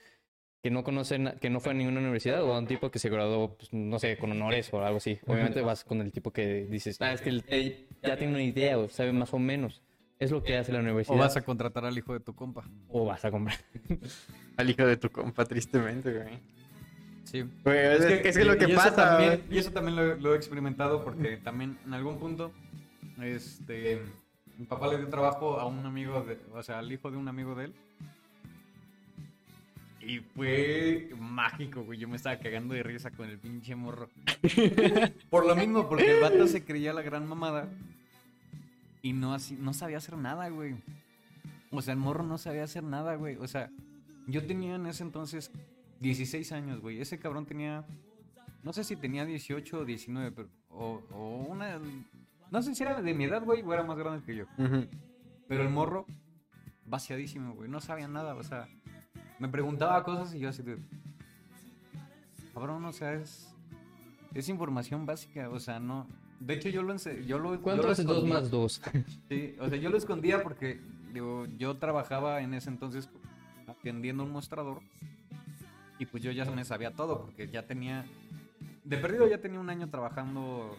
[0.63, 2.99] que no conoce, na- que no fue a ninguna universidad o a un tipo que
[2.99, 5.19] se graduó, pues, no sé, con honores o algo así?
[5.27, 8.77] Obviamente vas con el tipo que dices, ah, es que él ya tiene una idea
[8.77, 9.81] o sabe más o menos.
[10.19, 11.17] Es lo que hace la O universidad.
[11.17, 12.63] vas a contratar al hijo de tu compa.
[12.89, 13.57] o vas a comprar.
[14.57, 16.39] Al hijo de tu compa, tristemente, güey.
[17.23, 17.43] Sí.
[17.63, 18.95] Güey, es, que, es que lo y que eso pasa.
[18.95, 22.51] también- y eso también lo, lo he experimentado porque también en algún punto,
[23.19, 23.99] este,
[24.57, 27.27] mi papá le dio trabajo a un amigo, de, o sea, al hijo de un
[27.27, 27.73] amigo de él.
[30.01, 31.99] Y fue mágico, güey.
[31.99, 34.09] Yo me estaba cagando de risa con el pinche morro.
[35.29, 37.69] Por lo mismo, porque el vato se creía la gran mamada.
[39.03, 40.75] Y no, así, no sabía hacer nada, güey.
[41.71, 43.37] O sea, el morro no sabía hacer nada, güey.
[43.37, 43.69] O sea,
[44.27, 45.51] yo tenía en ese entonces
[45.99, 46.99] 16 años, güey.
[46.99, 47.85] Ese cabrón tenía.
[48.63, 50.49] No sé si tenía 18 o 19, pero.
[50.69, 51.79] O, o una.
[52.51, 54.45] No sé si era de mi edad, güey, o era más grande que yo.
[55.47, 56.05] Pero el morro,
[56.85, 57.69] vaciadísimo, güey.
[57.69, 58.67] No sabía nada, o sea.
[59.39, 60.77] Me preguntaba cosas y yo así de.
[62.53, 63.47] Cabrón, o sea, es.
[64.33, 66.07] Es información básica, o sea, no.
[66.39, 68.81] De hecho, yo lo yo lo, yo ¿Cuánto lo hace dos más dos?
[69.29, 70.81] Sí, o sea, yo lo escondía porque
[71.13, 73.09] digo, yo trabajaba en ese entonces
[73.67, 74.81] atendiendo un mostrador
[75.99, 78.05] y pues yo ya me sabía todo porque ya tenía,
[78.83, 80.75] de perdido ya tenía un año trabajando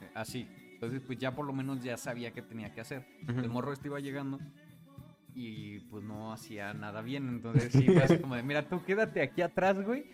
[0.00, 0.48] eh, así.
[0.80, 3.04] Entonces pues ya por lo menos ya sabía qué tenía que hacer.
[3.28, 4.40] El morro este iba llegando
[5.34, 7.28] y pues no hacía nada bien.
[7.28, 10.06] Entonces sí, fue así como de, mira, tú quédate aquí atrás, güey.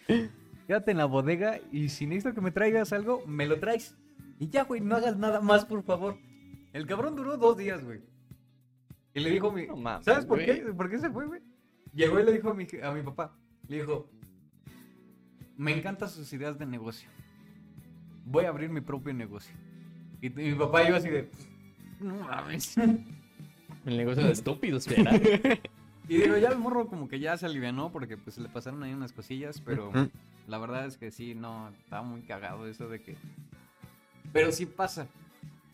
[0.66, 3.96] Quédate en la bodega y si necesito que me traigas algo, me lo traes.
[4.40, 6.18] Y ya, güey, no hagas nada más, por favor.
[6.72, 8.00] El cabrón duró dos días, güey.
[9.14, 9.68] Y le dijo a mi...
[9.68, 10.56] No ¿Sabes por qué?
[10.76, 11.42] ¿Por qué se fue, güey?
[11.94, 13.38] Llegó y le dijo a mi, a mi papá.
[13.68, 14.10] Le dijo,
[15.56, 17.08] me encantan sus ideas de negocio.
[18.24, 19.54] Voy a abrir mi propio negocio.
[20.26, 21.30] Y, y mi papá y yo así de...
[22.00, 22.76] No mames.
[22.78, 25.20] El negocio de estúpidos, ¿verdad?
[26.08, 28.92] Y digo, ya el morro como que ya se alivianó porque pues le pasaron ahí
[28.92, 29.90] unas cosillas, pero
[30.46, 33.16] la verdad es que sí, no, estaba muy cagado eso de que...
[34.32, 35.08] Pero sí pasa.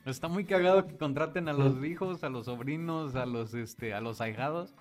[0.07, 4.01] Está muy cagado que contraten a los hijos, a los sobrinos, a los, este, a
[4.01, 4.75] los ahijados.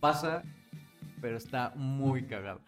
[0.00, 0.42] Pasa,
[1.20, 2.60] pero está muy cagado.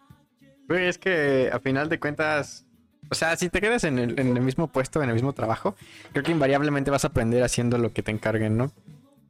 [0.69, 2.66] Es que a final de cuentas,
[3.11, 5.77] o sea, si te quedas en el, en el mismo puesto, en el mismo trabajo,
[6.13, 8.73] creo que invariablemente vas a aprender haciendo lo que te encarguen, ¿no?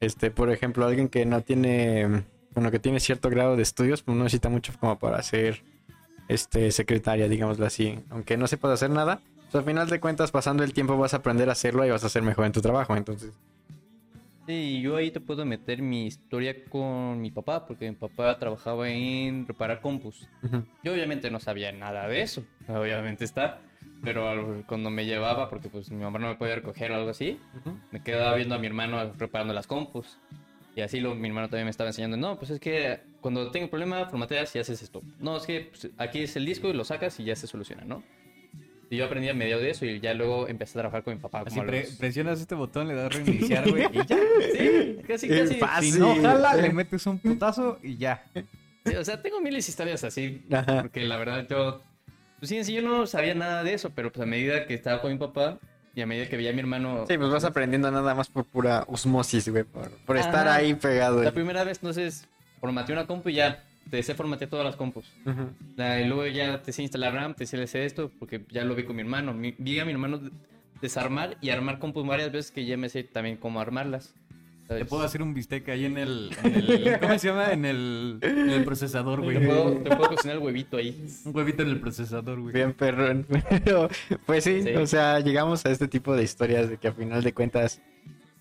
[0.01, 4.17] Este, por ejemplo, alguien que no tiene, bueno, que tiene cierto grado de estudios, pues
[4.17, 5.63] no necesita mucho como para ser,
[6.29, 7.99] este, secretaria, digámoslo así.
[8.11, 11.19] Aunque no sepas hacer nada, pues al final de cuentas, pasando el tiempo vas a
[11.19, 13.33] aprender a hacerlo y vas a ser mejor en tu trabajo, entonces.
[14.47, 18.89] Sí, yo ahí te puedo meter mi historia con mi papá, porque mi papá trabajaba
[18.89, 20.29] en reparar compus.
[20.85, 23.61] Yo obviamente no sabía nada de eso, obviamente está,
[24.05, 27.41] pero cuando me llevaba, porque pues mi mamá no me podía recoger o algo así,
[27.91, 30.19] me quedaba viendo a mi hermano reparando las compus.
[30.77, 33.65] Y así lo, mi hermano también me estaba enseñando, no, pues es que cuando tengo
[33.65, 35.03] un problema, formateas y haces esto.
[35.19, 37.85] No, es que pues, aquí es el disco y lo sacas y ya se soluciona,
[37.85, 38.03] ¿no?
[38.89, 41.21] Y yo aprendí a medio de eso y ya luego empecé a trabajar con mi
[41.21, 41.43] papá.
[41.47, 44.17] Así pre- los- presionas este botón, le das reiniciar, güey, y ya.
[44.57, 45.55] Sí, casi, casi.
[45.57, 45.93] fácil.
[45.95, 48.25] Si no jala, le metes un putazo y ya.
[48.85, 50.45] Sí, o sea, tengo miles de historias así.
[50.53, 50.83] Ajá.
[50.83, 51.83] Porque la verdad yo...
[52.39, 54.75] Pues sí, en sí yo no sabía nada de eso, pero pues a medida que
[54.75, 55.59] estaba con mi papá
[55.95, 57.07] y a medida que veía a mi hermano...
[57.09, 59.65] Sí, pues vas aprendiendo nada más por pura osmosis, güey.
[59.65, 61.23] Por, por estar ahí pegado.
[61.25, 62.29] La primera vez, entonces,
[62.61, 65.07] formateé una compu y ya te sé formatear todas las compus.
[65.77, 68.75] La- y luego ya te sé instalar RAM, te sé hacer esto, porque ya lo
[68.75, 69.33] vi con mi hermano.
[69.35, 70.21] Mi- vi a mi hermano
[70.81, 74.15] desarmar y armar compus varias veces que ya me sé también cómo armarlas.
[74.69, 74.83] ¿sabes?
[74.83, 77.53] Te puedo hacer un bistec ahí en el, en el- ¿Cómo se llama?
[77.53, 79.39] En el, en el procesador, güey.
[79.39, 81.07] Te puedo, te puedo cocinar el huevito ahí.
[81.25, 82.53] Un huevito en el procesador, güey.
[82.53, 83.25] Bien, perrón.
[83.65, 83.89] Pero,
[84.27, 84.71] pues sí, Sí.
[84.71, 87.81] o sea, llegamos a este tipo de historias de que a final de cuentas,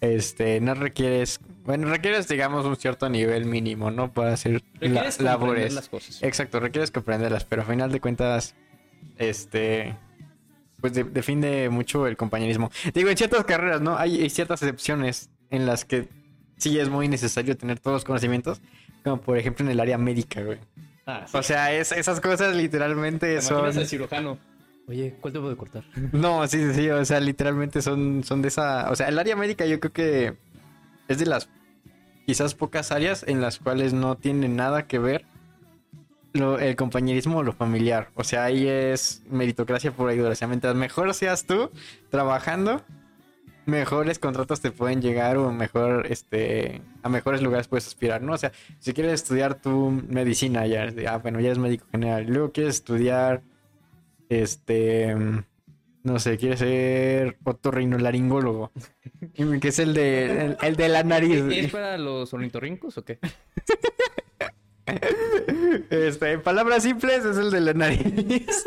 [0.06, 4.12] este, no requieres, bueno, requieres, digamos, un cierto nivel mínimo, ¿no?
[4.14, 5.74] Para hacer la- labores.
[5.74, 6.22] las cosas.
[6.24, 8.56] Exacto, requieres comprenderlas, pero a final de cuentas,
[9.18, 9.96] este,
[10.82, 12.72] pues de- defiende mucho el compañerismo.
[12.94, 13.98] Digo, en ciertas carreras, ¿no?
[13.98, 16.08] Hay, hay ciertas excepciones en las que
[16.58, 18.62] sí es muy necesario tener todos los conocimientos,
[19.04, 20.60] como por ejemplo en el área médica, güey.
[21.06, 21.38] Ah, sí.
[21.38, 23.72] O sea, es, esas cosas literalmente ¿Te son...
[23.86, 24.38] cirujano?
[24.88, 25.84] Oye, ¿cuál debo de cortar?
[26.14, 28.90] No, sí, sí, o sea, literalmente son, son de esa...
[28.92, 30.38] O sea, el área médica yo creo que
[31.08, 31.50] es de las
[32.26, 35.26] quizás pocas áreas en las cuales no tiene nada que ver
[36.34, 38.10] lo- el compañerismo o lo familiar.
[38.16, 41.70] O sea, ahí es meritocracia por sea, mientras mejor seas tú
[42.10, 42.82] trabajando,
[43.66, 48.34] mejores contratos te pueden llegar o mejor, este, a mejores lugares puedes aspirar, ¿no?
[48.34, 52.26] O sea, si quieres estudiar tu medicina, ya, ah, bueno, ya eres médico general.
[52.28, 53.42] Luego quieres estudiar,
[54.30, 55.16] este,
[56.04, 58.72] no sé, quieres ser otorrinolaringólogo,
[59.62, 61.44] que es el de, el, el de la nariz.
[61.52, 63.20] ¿Es para los ornitorrincos o qué?
[65.90, 68.66] Este, en palabras simples, es el de la nariz.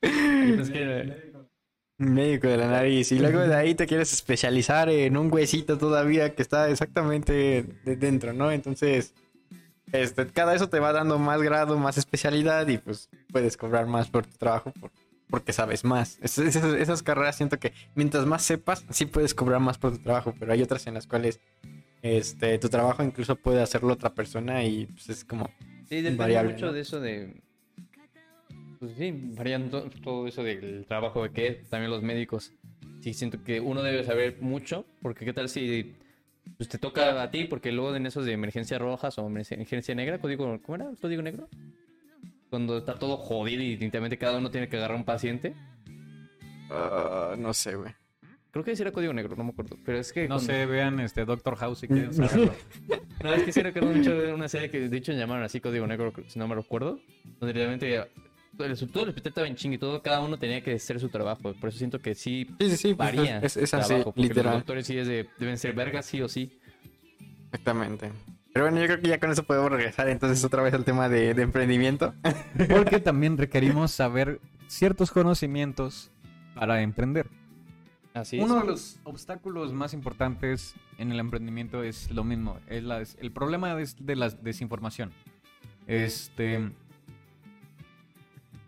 [0.00, 1.32] Es que-
[1.98, 3.12] Médico de la nariz.
[3.12, 7.96] Y luego de ahí te quieres especializar en un huesito todavía que está exactamente de
[7.96, 8.50] dentro, ¿no?
[8.50, 9.14] Entonces,
[9.92, 14.08] este, cada eso te va dando más grado, más especialidad y pues puedes cobrar más
[14.10, 14.90] por tu trabajo por-
[15.28, 16.18] porque sabes más.
[16.22, 20.02] Es- esas, esas carreras siento que mientras más sepas, sí puedes cobrar más por tu
[20.02, 21.40] trabajo, pero hay otras en las cuales
[22.02, 25.48] este, tu trabajo incluso puede hacerlo otra persona y pues es como...
[25.88, 26.72] Sí, depende Variable, mucho ¿no?
[26.72, 27.42] de eso de...
[28.78, 32.52] Pues sí, varían to- todo eso del trabajo de que también los médicos.
[33.00, 35.94] Sí, siento que uno debe saber mucho, porque qué tal si
[36.56, 40.18] pues, te toca a ti, porque luego en esos de emergencia rojas o emergencia negra,
[40.18, 40.90] código, ¿cómo era?
[41.00, 41.48] ¿Código negro?
[42.50, 45.54] Cuando está todo jodido y definitivamente cada uno tiene que agarrar un paciente.
[46.70, 47.92] ah, no sé, güey.
[48.50, 49.78] Creo que sí era código negro, no me acuerdo.
[49.82, 50.28] Pero es que...
[50.28, 52.52] No cuando- sé, vean este Doctor House si quieren saberlo.
[53.22, 55.86] No, es que sí recuerdo mucho de una serie que de hecho llamaron así Código
[55.86, 57.00] Negro, si no me recuerdo.
[57.40, 58.04] Donde realmente
[58.64, 61.08] el, todo el hospital estaba en ching y todo, cada uno tenía que hacer su
[61.08, 61.52] trabajo.
[61.54, 62.94] Por eso siento que sí Sí, sí, sí.
[62.94, 63.38] pues, varía.
[63.38, 64.54] es, así, trabajo, porque Los literal.
[64.54, 66.58] doctores sí es de- deben ser vergas, sí o sí.
[67.46, 68.10] Exactamente.
[68.52, 71.08] Pero bueno, yo creo que ya con eso podemos regresar entonces otra vez al tema
[71.08, 72.14] de, de emprendimiento.
[72.68, 76.10] Porque también requerimos saber ciertos conocimientos
[76.54, 77.28] para emprender.
[78.14, 78.44] Así es.
[78.44, 83.16] Uno de los obstáculos más importantes en el emprendimiento es lo mismo, es la- es
[83.22, 85.12] el problema de la desinformación.
[85.86, 86.70] Este,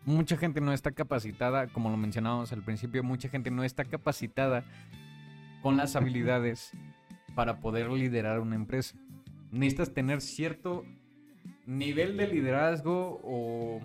[0.04, 4.64] mucha gente no está capacitada, como lo mencionábamos al principio, mucha gente no está capacitada
[5.62, 6.72] con las habilidades
[7.34, 8.96] para poder liderar una empresa.
[9.50, 10.84] Necesitas tener cierto
[11.66, 13.80] nivel de liderazgo o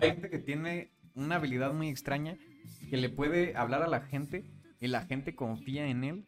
[0.00, 2.36] hay gente que tiene una habilidad muy extraña
[2.90, 4.44] que le puede hablar a la gente
[4.80, 6.24] y la gente confía en él.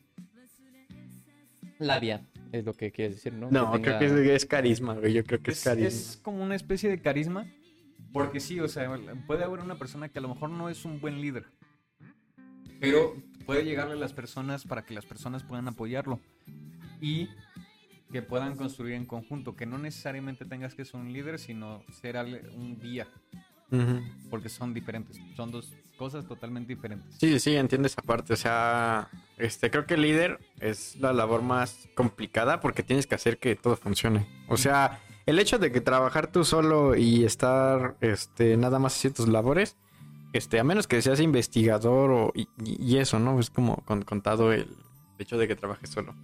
[1.79, 3.50] Labia, es lo que quieres decir, ¿no?
[3.50, 5.12] No, Que creo que es, es carisma, güey.
[5.12, 5.88] Yo creo que es, Es, carisma.
[5.88, 7.46] es como una especie de carisma.
[8.16, 8.90] Porque sí, o sea,
[9.26, 11.44] puede haber una persona que a lo mejor no es un buen líder.
[12.81, 16.18] Pero puede llegarle a las personas para que las personas puedan apoyarlo.
[16.98, 17.29] Y
[18.11, 19.55] que puedan construir en conjunto.
[19.55, 22.16] Que no necesariamente tengas que ser un líder, sino ser
[22.55, 23.07] un guía.
[24.31, 25.20] Porque son diferentes.
[25.37, 27.16] Son dos cosas totalmente diferentes.
[27.20, 28.33] Sí, sí, entiendo esa parte.
[28.33, 33.14] O sea, este, creo que el líder es la labor más complicada porque tienes que
[33.14, 34.26] hacer que todo funcione.
[34.48, 39.17] O sea, el hecho de que trabajar tú solo y estar, este, nada más haciendo
[39.17, 39.77] tus labores,
[40.33, 43.39] este, a menos que seas investigador o, y, eso, ¿no?
[43.41, 44.69] Es como con- contado el
[45.19, 46.15] hecho de que trabajes solo.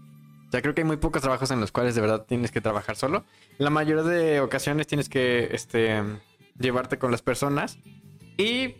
[0.49, 2.61] O sea, creo que hay muy pocos trabajos en los cuales de verdad tienes que
[2.61, 3.25] trabajar solo.
[3.59, 6.03] La mayoría de ocasiones tienes que, este,
[6.59, 7.79] llevarte con las personas
[8.37, 8.75] y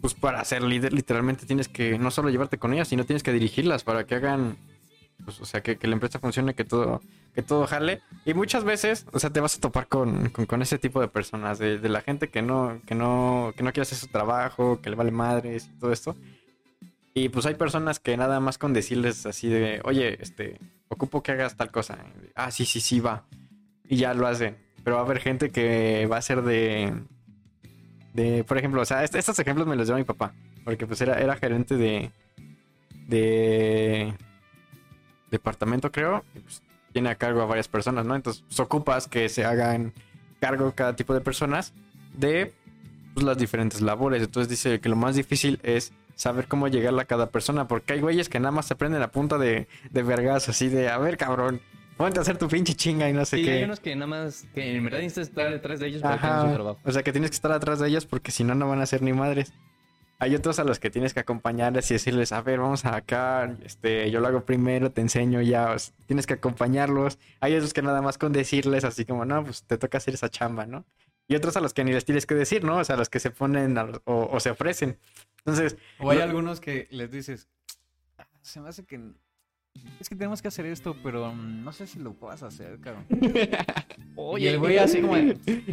[0.00, 3.32] pues para ser líder literalmente tienes que no solo llevarte con ellas, sino tienes que
[3.32, 4.56] dirigirlas para que hagan
[5.24, 7.00] pues, o sea, que, que la empresa funcione, que todo,
[7.34, 8.00] que todo jale.
[8.24, 11.58] Y muchas veces, o sea, te vas a topar con, con, ese tipo de personas,
[11.58, 14.90] de, de la gente que no, que no, que no quiere hacer su trabajo, que
[14.90, 16.16] le vale madres y todo esto.
[17.14, 21.32] Y pues hay personas que nada más con decirles así de, oye, este, ocupo que
[21.32, 21.98] hagas tal cosa.
[22.34, 23.24] Ah, sí, sí, sí, va.
[23.88, 24.56] Y ya lo hacen.
[24.82, 26.92] Pero va a haber gente que va a ser de,
[28.12, 30.34] de, por ejemplo, o sea, est- estos ejemplos me los dio mi papá.
[30.64, 32.10] Porque pues era, era gerente de,
[33.06, 34.14] de
[35.34, 36.24] departamento, creo.
[36.34, 38.14] y, pues, tiene a cargo a varias personas, ¿no?
[38.14, 39.92] Entonces, pues, ocupas que se hagan
[40.40, 41.72] cargo cada tipo de personas
[42.16, 42.52] de
[43.14, 44.22] pues, las diferentes labores.
[44.22, 48.00] Entonces dice que lo más difícil es saber cómo llegarle a cada persona, porque hay
[48.00, 51.16] güeyes que nada más se prenden a punta de, de vergas, así de, a ver,
[51.16, 51.60] cabrón,
[51.96, 53.52] ponte a hacer tu pinche chinga y no sé Sí, qué.
[53.54, 56.26] hay unos que nada más, que en verdad necesitas estar detrás de ellos para que
[56.26, 56.46] Ajá.
[56.48, 56.78] su trabajo.
[56.84, 58.86] O sea, que tienes que estar atrás de ellos porque si no, no van a
[58.86, 59.52] ser ni madres.
[60.20, 64.10] Hay otros a los que tienes que acompañarles y decirles, a ver, vamos acá, este,
[64.10, 67.18] yo lo hago primero, te enseño ya, o sea, tienes que acompañarlos.
[67.40, 70.28] Hay otros que nada más con decirles así como, no, pues te toca hacer esa
[70.30, 70.84] chamba, ¿no?
[71.26, 72.78] Y otros a los que ni les tienes que decir, ¿no?
[72.78, 74.98] O sea, los que se ponen a los- o, o se ofrecen.
[75.38, 77.48] Entonces, O hay Lo- algunos que les dices,
[78.18, 79.00] "Ah, se me hace que...
[80.00, 83.06] Es que tenemos que hacer esto, pero mm, no sé si lo puedas hacer, cabrón.
[84.38, 85.14] y el güey así como,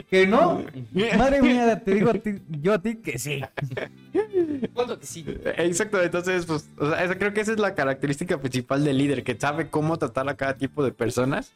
[0.10, 0.64] que no.
[1.18, 3.42] Madre mía, te digo a ti, yo a ti que sí.
[4.74, 5.26] ¿Cuánto que sí?
[5.28, 9.24] Eh, Exacto, entonces, pues, o sea, creo que esa es la característica principal del líder,
[9.24, 11.52] que sabe cómo tratar a cada tipo de personas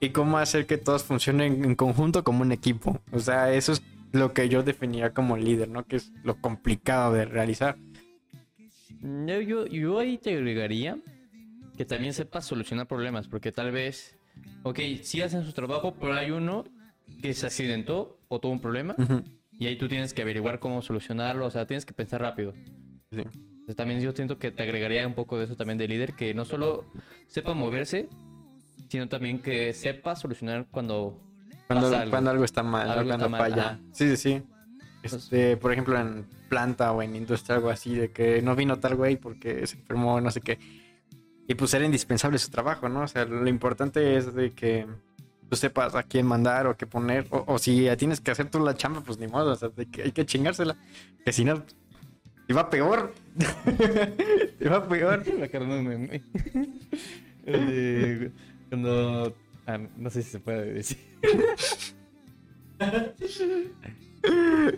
[0.00, 2.98] y cómo hacer que todos funcionen en conjunto como un equipo.
[3.12, 5.84] O sea, eso es lo que yo definiría como líder, ¿no?
[5.84, 7.76] Que es lo complicado de realizar.
[9.02, 10.96] Yo, yo, yo ahí te agregaría
[11.76, 14.16] que también sepas solucionar problemas, porque tal vez,
[14.62, 16.64] ok, sí hacen su trabajo, pero hay uno
[17.20, 18.94] que se accidentó o tuvo un problema
[19.58, 22.52] y ahí tú tienes que averiguar cómo solucionarlo, o sea, tienes que pensar rápido.
[23.10, 23.22] sí.
[23.64, 26.34] Entonces, también yo siento que te agregaría un poco de eso también de líder, que
[26.34, 26.84] no solo
[27.28, 28.10] sepa moverse,
[28.90, 31.18] sino también que sepa solucionar cuando
[31.66, 32.10] Cuando, pasa algo.
[32.10, 33.62] cuando algo está mal, cuando está mal, falla.
[33.70, 33.80] ajá.
[33.92, 34.42] Sí, sí, sí.
[35.02, 38.96] Este, por ejemplo, en planta o en industria, algo así, de que no vino tal
[38.96, 40.58] güey porque se enfermó, no sé qué.
[41.46, 43.02] Y pues era indispensable su trabajo, ¿no?
[43.02, 44.86] O sea, lo importante es de que
[45.48, 47.26] tú sepas a quién mandar o qué poner.
[47.30, 49.68] O, o si ya tienes que hacer tú la chamba, pues ni modo, o sea,
[49.68, 50.76] de que hay que chingársela.
[51.24, 51.62] Que si no,
[52.46, 53.12] te va peor.
[54.58, 55.22] te va peor.
[58.70, 59.36] Cuando.
[59.66, 60.98] ah, no sé si se puede decir.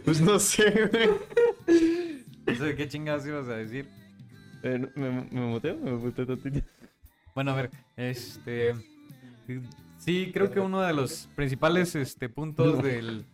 [0.04, 1.10] Pues no sé, güey.
[2.46, 3.88] No sé qué chingados ibas a decir.
[4.66, 5.76] Eh, ¿Me, me muteo?
[5.76, 6.60] ¿Me muteo tantito?
[7.34, 8.74] Bueno, a ver, este...
[9.98, 13.24] Sí, creo que uno de los principales este, puntos del...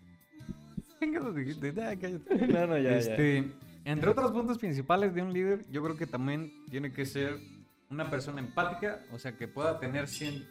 [2.48, 3.50] No, no, ya, Este,
[3.84, 7.38] entre otros puntos principales de un líder, yo creo que también tiene que ser
[7.90, 10.46] una persona empática, o sea, que pueda tener 100...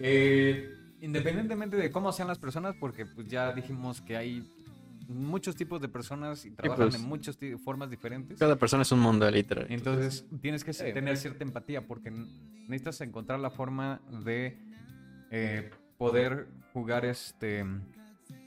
[0.00, 4.48] eh, independientemente de cómo sean las personas, porque pues ya dijimos que hay
[5.08, 7.00] muchos tipos de personas y trabajan pues.
[7.02, 8.38] en muchas formas diferentes.
[8.38, 9.66] Cada persona es un mundo, literal.
[9.68, 10.84] Entonces tienes que Sí.
[10.92, 14.56] tener cierta empatía porque necesitas encontrar la forma de
[15.30, 17.64] eh, poder jugar este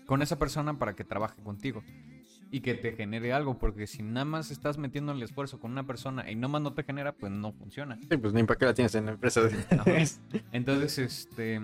[0.06, 1.84] con esa persona para que trabaje contigo
[2.50, 5.86] y que te genere algo porque si nada más estás metiendo el esfuerzo con una
[5.86, 8.66] persona y no más no te genera pues no funciona Sí, pues ni para qué
[8.66, 9.42] la tienes en la empresa.
[10.54, 11.62] entonces este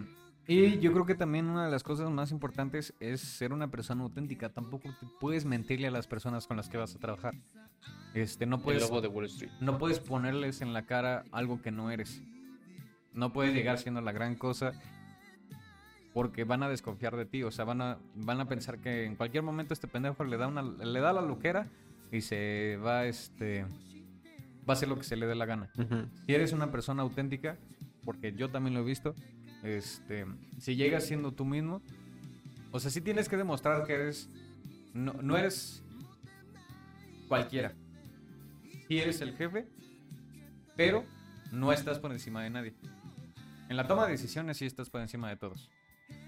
[0.47, 4.03] y yo creo que también una de las cosas más importantes es ser una persona
[4.03, 7.34] auténtica tampoco te puedes mentirle a las personas con las que vas a trabajar
[8.13, 9.51] este no El puedes de Wall Street.
[9.60, 12.21] no puedes ponerles en la cara algo que no eres.
[13.13, 14.73] No puedes llegar siendo la gran cosa
[16.13, 19.15] porque van a desconfiar de ti, o sea, van a, van a pensar que en
[19.15, 21.67] cualquier momento este pendejo le da una le da la loquera
[22.12, 23.63] y se va este
[24.67, 25.71] va a hacer lo que se le dé la gana.
[26.25, 27.58] Si eres una persona auténtica,
[28.03, 29.15] porque yo también lo he visto,
[29.63, 30.26] este,
[30.60, 31.82] si llegas siendo tú mismo,
[32.71, 34.30] o sea, sí tienes que demostrar que eres,
[34.93, 35.84] no, no eres
[37.28, 37.73] cualquiera.
[38.88, 39.65] Sí eres el jefe,
[40.76, 41.04] pero
[41.52, 42.73] no estás por encima de nadie.
[43.69, 45.69] En la toma de decisiones sí estás por encima de todos.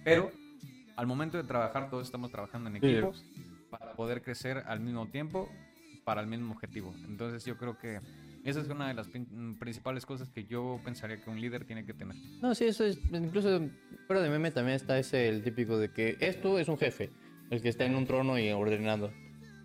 [0.03, 0.31] Pero
[0.95, 2.87] al momento de trabajar, todos estamos trabajando en Sí.
[2.87, 3.13] equipo
[3.69, 5.49] para poder crecer al mismo tiempo,
[6.05, 6.93] para el mismo objetivo.
[7.07, 7.99] Entonces yo creo que
[8.49, 11.85] esa es una de las prin- principales cosas que yo pensaría que un líder tiene
[11.85, 12.15] que tener.
[12.41, 12.99] No, sí, eso es.
[13.11, 13.61] Incluso
[14.07, 17.09] fuera de meme también está ese el típico de que esto es un jefe,
[17.49, 19.11] el que está en un trono y ordenando.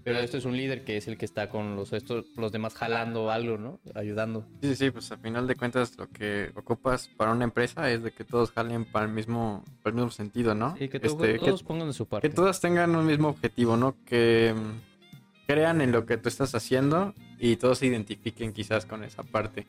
[0.02, 2.72] Pero esto es un líder que es el que está con los, estos, los demás
[2.74, 3.80] jalando algo, ¿no?
[3.94, 4.46] Ayudando.
[4.62, 8.02] Sí, sí, sí, pues al final de cuentas lo que ocupas para una empresa es
[8.02, 10.74] de que todos jalen para el mismo, para el mismo sentido, ¿no?
[10.80, 12.26] Y que, Este, todos pongan de su parte.
[12.26, 13.94] que todas tengan un mismo objetivo, ¿no?
[14.06, 19.02] Que mm, crean en lo que tú estás haciendo y todos se identifiquen quizás con
[19.02, 19.66] esa parte.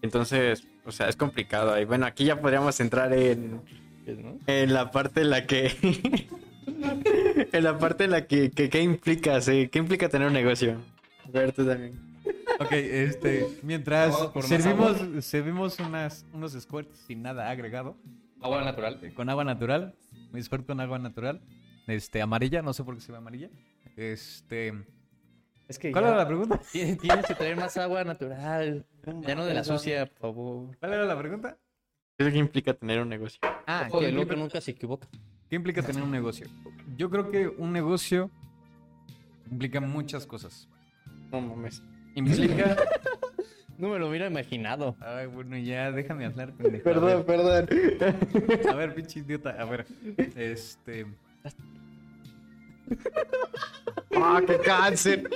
[0.00, 1.78] Entonces, o sea, es complicado.
[1.80, 4.38] Y bueno, aquí ya podríamos entrar en, ¿no?
[4.46, 5.70] en la parte en la que...
[7.52, 9.40] en la parte en la que, que ¿qué implica?
[9.40, 9.68] sí?
[9.68, 10.78] ¿Qué implica tener un negocio?
[11.28, 12.12] A ver, tú también.
[12.60, 17.96] Ok, este, mientras servimos, servimos unas, unos squirts sin nada agregado,
[18.40, 18.98] Agua natural.
[19.02, 19.94] eh, con agua natural,
[20.32, 21.40] mi squirt con agua natural,
[21.86, 23.50] este, amarilla, no sé por qué se ve amarilla.
[23.96, 24.72] Este,
[25.68, 26.60] Es que ¿cuál ya era la pregunta?
[26.72, 28.84] tienes, que traer más agua natural.
[29.20, 30.76] Ya no de la sucia, por favor.
[30.78, 31.58] ¿Cuál era la pregunta?
[32.18, 33.40] ¿Qué que implica tener un negocio?
[33.66, 35.08] Ah, Ojo ¿qué de loco nunca se equivoca.
[35.48, 36.46] qué implica tener un negocio?
[36.96, 38.30] Yo creo que un negocio
[39.50, 40.68] implica muchas cosas.
[41.30, 41.82] No mames.
[42.14, 42.76] Implica...
[43.78, 44.94] No me lo hubiera imaginado.
[45.00, 46.88] Ay, bueno, ya, déjame hablar, pendejo.
[46.88, 47.68] A Perdón, perdón.
[48.70, 49.86] A ver, pinche idiota, a ver,
[50.36, 51.06] este...
[54.14, 55.28] ¡Ah, qué cáncer!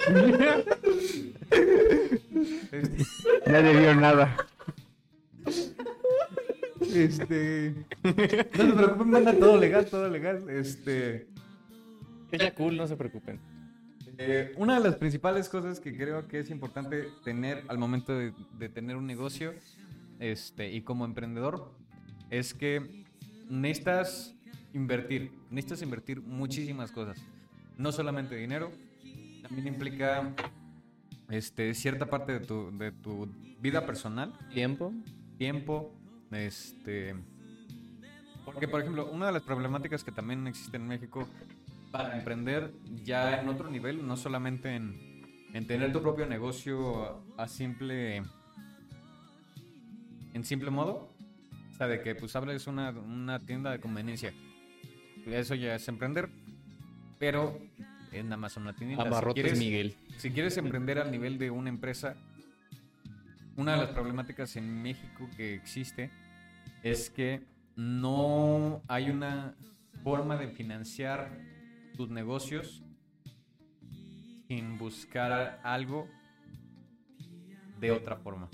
[2.72, 4.36] este Nadie vio nada.
[6.94, 7.74] Este.
[8.02, 10.48] No se preocupen, manda todo legal, todo legal.
[10.50, 11.26] Este.
[12.30, 13.40] Es ya cool, no se preocupen.
[14.18, 18.32] eh, una de las principales cosas que creo que es importante tener al momento de,
[18.58, 19.54] de tener un negocio
[20.20, 21.70] este, y como emprendedor
[22.30, 23.04] es que
[23.48, 24.34] necesitas
[24.74, 25.30] invertir.
[25.50, 27.18] Necesitas invertir muchísimas cosas.
[27.76, 28.72] No solamente dinero,
[29.42, 30.34] también implica
[31.28, 33.28] este, cierta parte de tu, de tu
[33.60, 34.92] vida personal Tiempo.
[35.38, 35.92] tiempo,
[36.30, 37.14] este...
[38.44, 41.28] Porque, por ejemplo, una de las problemáticas que también existe en México
[41.90, 42.72] para emprender
[43.02, 45.16] ya en otro nivel, no solamente en,
[45.52, 48.22] en tener tu propio negocio a simple...
[50.32, 51.12] En simple modo,
[51.72, 54.32] o sea, de que pues abres una, una tienda de conveniencia.
[55.26, 56.28] Eso ya es emprender,
[57.18, 57.58] pero
[58.12, 59.02] es nada más una tiendita.
[59.02, 59.94] Si Abarrotes quieres- Miguel.
[60.18, 62.16] si quieres emprender al nivel de una empresa,
[63.56, 66.10] una de las problemáticas en México que existe
[66.82, 67.42] es que
[67.74, 69.54] no hay una
[70.02, 71.30] forma de financiar
[71.96, 72.82] tus negocios
[74.48, 76.08] sin buscar algo
[77.80, 78.48] de otra forma.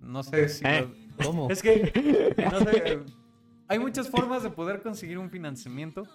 [0.00, 0.64] No sé si...
[0.66, 0.80] ¿Eh?
[0.82, 1.48] lo- ¿Cómo?
[1.50, 2.98] Es que, no sé,
[3.68, 6.06] hay muchas formas de poder conseguir un financiamiento,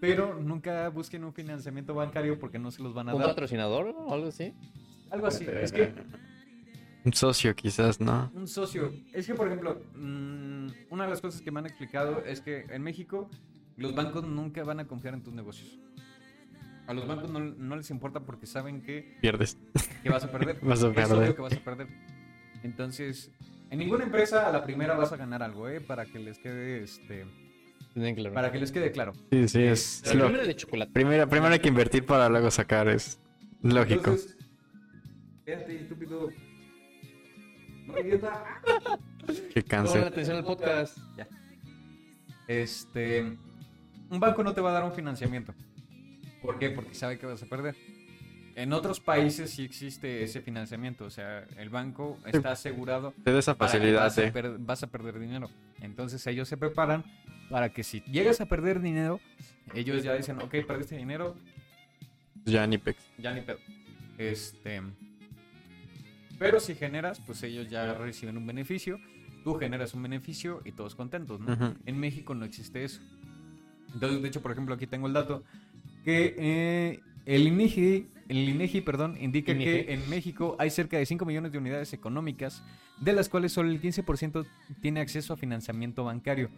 [0.00, 3.30] pero nunca busquen un financiamiento bancario porque no se los van a ¿Un dar.
[3.30, 4.54] patrocinador o algo así?
[5.10, 5.46] Algo así.
[5.48, 5.92] Es que
[7.04, 8.30] Un socio, quizás, ¿no?
[8.34, 8.92] un socio.
[9.12, 12.66] Es que, por ejemplo, mm, una de las cosas que me han explicado es que
[12.70, 13.28] en México
[13.76, 15.78] los bancos nunca van a confiar en tus negocios.
[16.86, 19.56] A los bancos no, no les importa porque saben que, Pierdes.
[20.02, 20.58] que vas a perder.
[20.62, 21.18] Vas a Es perder.
[21.18, 21.86] obvio que vas a perder.
[22.62, 23.30] Entonces,
[23.70, 25.80] en ninguna empresa a la primera vas a ganar algo, ¿eh?
[25.80, 27.24] Para que les quede, este,
[27.94, 29.12] Tienen que para que les quede claro.
[29.32, 30.92] Sí, sí, es El lo- primero de chocolate.
[30.92, 33.18] Primero, primero hay que invertir para luego sacar, es
[33.62, 34.10] lógico.
[34.10, 34.36] Entonces,
[35.80, 36.28] estúpido.
[37.86, 38.44] No, idiota.
[39.52, 40.04] Qué Pongan cáncer.
[40.04, 40.98] atención al podcast.
[42.46, 45.54] Este, un banco no te va a dar un financiamiento.
[46.42, 46.70] ¿Por qué?
[46.70, 47.76] Porque sabe que vas a perder.
[48.60, 53.38] En otros países sí existe ese financiamiento, o sea, el banco está asegurado Te da
[53.38, 55.48] esa facilidad vas, a vas perder dinero.
[55.80, 57.02] Entonces ellos se preparan
[57.48, 59.18] para que si llegas a perder dinero,
[59.74, 61.36] ellos ya dicen, ok, perdiste dinero,
[62.44, 63.02] Ya ni pex.
[63.16, 63.58] ya ni pedo.
[64.18, 64.82] Este,
[66.38, 69.00] pero si generas, pues ellos ya reciben un beneficio,
[69.42, 71.54] tú generas un beneficio y todos contentos, ¿no?
[71.54, 71.74] Ujú.
[71.86, 73.00] En México no existe eso.
[73.94, 75.44] Entonces, de hecho, por ejemplo, aquí tengo el dato
[76.04, 79.64] que eh, el INEGI, el INEGI, perdón, indica INEGI.
[79.64, 82.62] que en México hay cerca de 5 millones de unidades económicas,
[83.00, 84.46] de las cuales solo el 15%
[84.80, 86.50] tiene acceso a financiamiento bancario.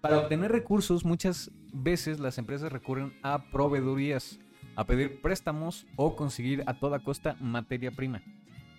[0.00, 4.38] Para obtener recursos, muchas veces las empresas recurren a proveedurías,
[4.74, 8.22] a pedir préstamos o conseguir a toda costa materia prima.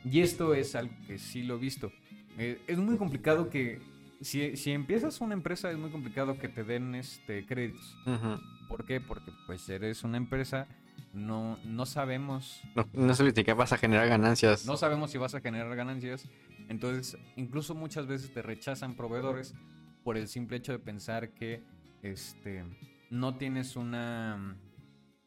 [0.03, 1.91] Y esto es algo que sí lo he visto.
[2.37, 3.79] Eh, es muy complicado que
[4.21, 7.95] si, si empiezas una empresa es muy complicado que te den este créditos.
[8.05, 8.39] Ujú.
[8.67, 9.01] ¿Por qué?
[9.01, 10.67] Porque pues eres una empresa,
[11.13, 14.65] no, no sabemos, No, no sé si que vas a generar ganancias.
[14.65, 16.27] no sabemos si vas a generar ganancias.
[16.67, 19.55] Entonces, incluso muchas veces te rechazan proveedores
[20.03, 21.63] por el simple hecho de pensar que
[22.03, 22.63] este
[23.09, 24.55] no tienes una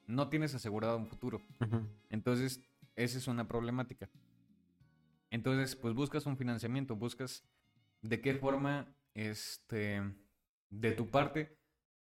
[0.07, 1.41] no tienes asegurado un futuro.
[2.11, 2.61] Entonces,
[2.97, 4.11] esa es una problemática.
[5.31, 7.45] Entonces, pues buscas un financiamiento, buscas
[8.03, 10.03] de qué forma, este,
[10.71, 11.57] de tu parte.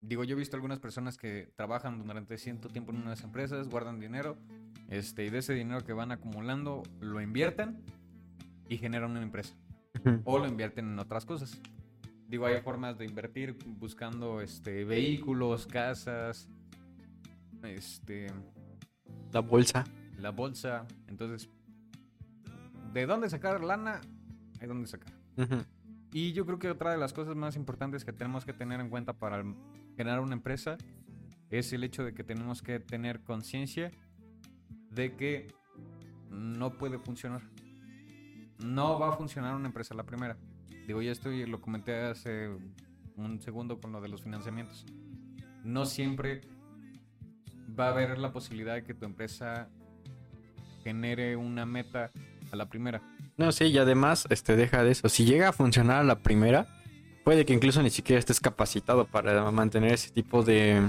[0.06, 3.98] Digo, yo he visto algunas personas que trabajan durante cierto tiempo en unas empresas, guardan
[4.00, 4.36] dinero,
[4.90, 7.82] este, y de ese dinero que van acumulando, lo invierten
[8.68, 9.54] y generan una empresa.
[10.24, 11.58] O lo invierten en otras cosas.
[12.28, 16.48] Digo, hay formas de invertir buscando, este, vehículos, casas,
[17.62, 18.26] este,
[19.32, 19.84] La bolsa.
[20.18, 20.86] la bolsa.
[21.08, 21.48] Entonces,
[22.92, 24.00] ¿de dónde sacar lana?
[24.60, 25.12] Hay dónde sacar.
[25.36, 25.64] Ujú.
[26.12, 28.88] Y yo creo que otra de las cosas más importantes que tenemos que tener en
[28.90, 29.54] cuenta para el-
[29.96, 30.76] generar una empresa
[31.50, 33.90] es el hecho de que tenemos que tener conciencia
[34.90, 35.46] de que
[36.30, 37.42] no puede funcionar.
[38.58, 40.36] No va a funcionar una empresa la primera.
[40.86, 42.48] Digo, ya estoy, lo comenté hace
[43.16, 44.84] un segundo con lo de los financiamientos.
[45.62, 46.42] No siempre
[47.78, 49.68] va a haber la posibilidad de que tu empresa
[50.82, 52.10] genere una meta
[52.52, 53.02] a la primera.
[53.36, 55.08] No, sí, y además, este, deja de eso.
[55.08, 56.66] Si llega a funcionar a la primera,
[57.24, 60.82] puede que incluso ni siquiera estés capacitado para mantener ese tipo de,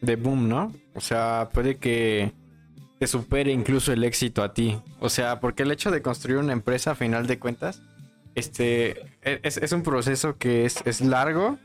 [0.00, 0.72] de boom, ¿no?
[0.94, 2.32] O sea, puede que
[2.98, 4.80] te supere incluso el éxito a ti.
[4.98, 7.82] O sea, porque el hecho de construir una empresa, a final de cuentas,
[8.34, 11.58] este, e- es, un proceso que es, es largo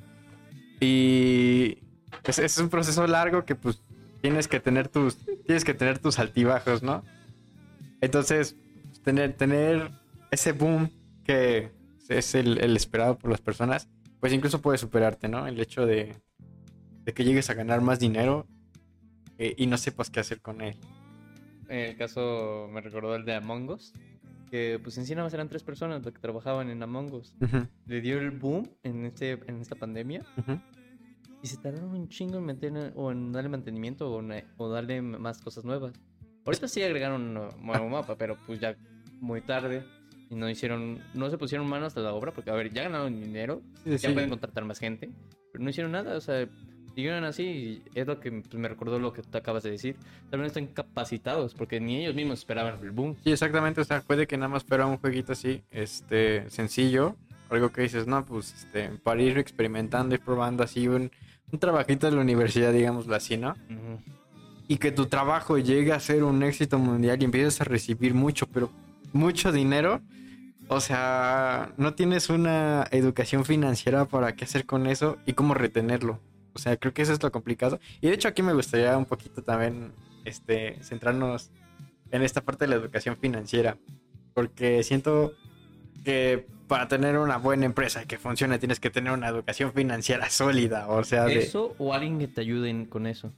[0.80, 1.80] y
[2.26, 3.82] es, es un proceso largo que pues
[4.22, 7.03] tienes que tener tus, tienes que tener tus altibajos, ¿no?
[8.01, 8.55] Entonces,
[9.03, 9.91] tener, tener
[10.32, 10.91] ese boom
[11.24, 11.72] que
[12.12, 13.88] es el, el esperado por las personas,
[14.20, 15.47] pues incluso puede superarte, ¿no?
[15.47, 16.16] El hecho de,
[17.03, 18.47] de que llegues a ganar más dinero
[19.38, 20.76] eh, y no sepas qué hacer con él.
[21.70, 23.93] En el caso me recordó el de Among Us,
[24.49, 27.34] que pues en sí nada más eran tres personas las que trabajaban en Among Us.
[27.41, 30.59] Ujú, Le dio el boom en, este, en esta pandemia ujú.
[31.41, 34.22] y se tardaron un chingo en, mantener, o en darle mantenimiento o,
[34.57, 35.93] o darle más cosas nuevas.
[36.45, 38.76] Ahorita sí agregaron un nuevo mapa, pero pues ya
[39.20, 39.86] muy tarde
[40.32, 43.21] y no hicieron, no se pusieron manos hasta la obra porque a ver, ya ganaron
[43.21, 44.07] dinero, Sí, ya sí.
[44.13, 45.09] pueden contratar más gente,
[45.51, 46.47] pero no hicieron nada, o sea,
[46.95, 49.95] siguieron así y es lo que pues, me recordó lo que tú acabas de decir.
[50.29, 53.15] También están capacitados porque ni ellos mismos esperaban el boom.
[53.23, 53.79] Sí, exactamente.
[53.82, 57.15] O sea, puede que nada más fuera un jueguito así, este, sencillo.
[57.49, 61.11] Algo que dices, no, pues, este, para ir experimentando y probando así un,
[61.51, 63.51] un trabajito de la universidad, digámoslo así, ¿no?
[63.51, 63.99] Ujú.
[64.69, 68.47] y que tu trabajo llegue a ser un éxito mundial y empieces a recibir mucho,
[68.47, 68.69] pero
[69.14, 70.01] mucho dinero,
[70.68, 76.20] o sea, no tienes una educación financiera para qué hacer con eso y cómo retenerlo.
[76.53, 77.80] O sea, creo que eso es lo complicado.
[78.01, 79.91] Y de hecho aquí me gustaría un poquito también
[80.26, 81.51] este, centrarnos
[82.12, 83.78] en esta parte de la educación financiera,
[84.34, 85.34] porque siento
[86.03, 90.88] que para tener una buena empresa que funcione tienes que tener una educación financiera sólida,
[90.88, 91.39] o sea, de...
[91.39, 93.32] Eso o alguien que te ayude con eso.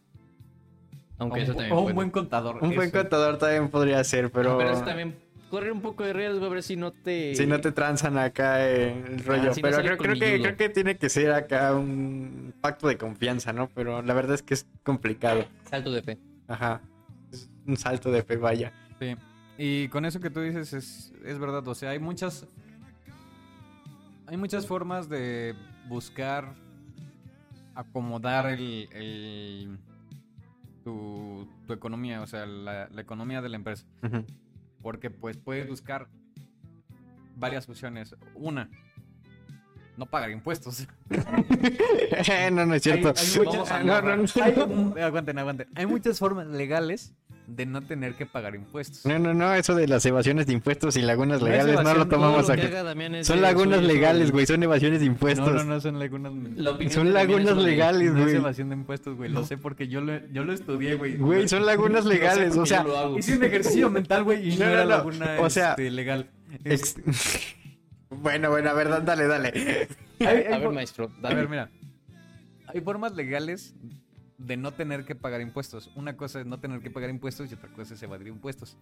[1.18, 2.58] Aunque O eso un- también o un buen contador.
[2.62, 4.58] Un buen contador también podría ser, pero...
[4.58, 5.16] Pero eso también
[5.54, 7.36] corre un poco de riesgo a ver si no te...
[7.36, 9.52] Si no te transan acá eh, el rollo.
[9.52, 12.88] Ah, si no pero creo, creo que, creo que tiene que ser acá un pacto
[12.88, 13.70] de confianza, ¿no?
[13.70, 15.46] Pero la verdad es que es complicado.
[15.70, 16.18] Salto de fe.
[16.48, 16.82] Ajá.
[17.32, 18.74] Es un salto de fe, vaya.
[19.00, 19.16] Sí.
[19.60, 21.68] Y con eso que tú dices es, es verdad.
[21.68, 22.48] O sea, hay muchas.
[24.26, 25.54] Hay muchas formas de
[25.88, 26.56] buscar
[27.76, 29.78] acomodar el, el-
[30.84, 33.86] tu, tu economía, o sea, la, la economía de la empresa.
[34.02, 34.26] Ujú.
[34.84, 36.08] Porque pues puedes buscar
[37.36, 38.16] varias opciones.
[38.36, 38.70] Una,
[39.98, 40.86] no pagar impuestos.
[42.52, 43.08] no, no es cierto.
[43.10, 45.02] Hay- hay muchas- Vamos a- no, no, no.
[45.04, 45.68] Aguanten, aguanten.
[45.74, 47.14] Hay muchas formas legales
[47.48, 49.06] de no tener que pagar impuestos.
[49.06, 52.08] No, no, no, eso de las evasiones de impuestos y lagunas No legales no lo
[52.08, 52.54] tomamos lo
[53.16, 55.48] es Son lagunas suyo, legales, güey, son evasiones de impuestos.
[55.48, 56.32] No, no, no, son lagunas.
[56.94, 58.36] Son lagunas legales, No es güey.
[58.38, 59.30] evasión de impuestos, güey.
[59.30, 61.18] Lo sé porque yo lo, yo lo estudié, güey.
[61.18, 62.86] Güey, son lagunas legales, o sea.
[63.18, 64.90] Hice un ejercicio mental, güey, y no, era no.
[64.90, 66.30] laguna O sea, este, legal.
[66.64, 66.96] ex-
[68.10, 69.88] Bueno, bueno, a ver, dale, dale.
[70.20, 71.70] Hay- hay A ver, maestro, A ver, mira.
[72.68, 73.76] Hay formas legales
[74.38, 75.92] de no tener que pagar impuestos.
[75.96, 78.78] Una cosa es no tener que pagar impuestos y otra cosa es evadir impuestos.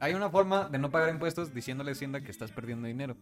[0.00, 3.16] Hay una forma de no pagar impuestos diciéndole a Hacienda que estás perdiendo dinero.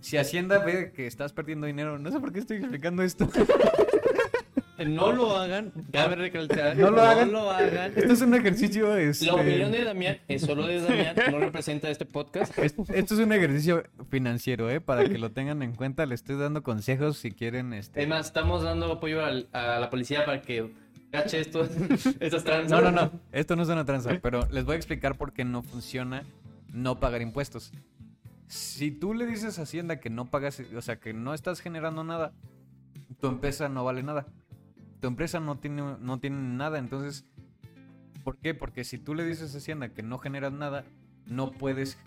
[0.00, 3.28] Si Hacienda ve que estás perdiendo dinero, no sé por qué estoy explicando esto.
[4.86, 5.72] No lo hagan.
[5.92, 6.76] Cabe recalcar.
[6.76, 7.32] No lo hagan.
[7.32, 7.92] No lo hagan.
[7.96, 8.96] Esto es un ejercicio.
[8.96, 12.56] este, La opinión de Damián es solo de Damián, no representa este podcast.
[12.58, 14.80] es- Esto es un ejercicio financiero, ¿eh?
[14.80, 16.06] Para que lo tengan en cuenta.
[16.06, 17.72] Le estoy dando consejos si quieren.
[17.72, 18.02] Este...
[18.02, 20.72] Es más, estamos dando apoyo al- a la policía para que
[21.10, 21.68] cache esto,
[22.20, 22.70] estas tranzas.
[22.70, 23.10] No, no, no.
[23.32, 26.24] Esto no es una tranza, pero les voy a explicar por qué no funciona
[26.72, 27.70] no pagar impuestos.
[28.48, 32.04] Si tú le dices a Hacienda que no pagas, o sea, que no estás generando
[32.04, 32.32] nada,
[33.20, 34.26] tu empresa no vale nada.
[35.02, 37.26] Tu empresa no tiene, no tiene nada, entonces,
[38.22, 38.54] ¿por qué?
[38.54, 40.84] Porque si tú le dices a Hacienda que no generas nada,
[41.26, 41.98] no puedes,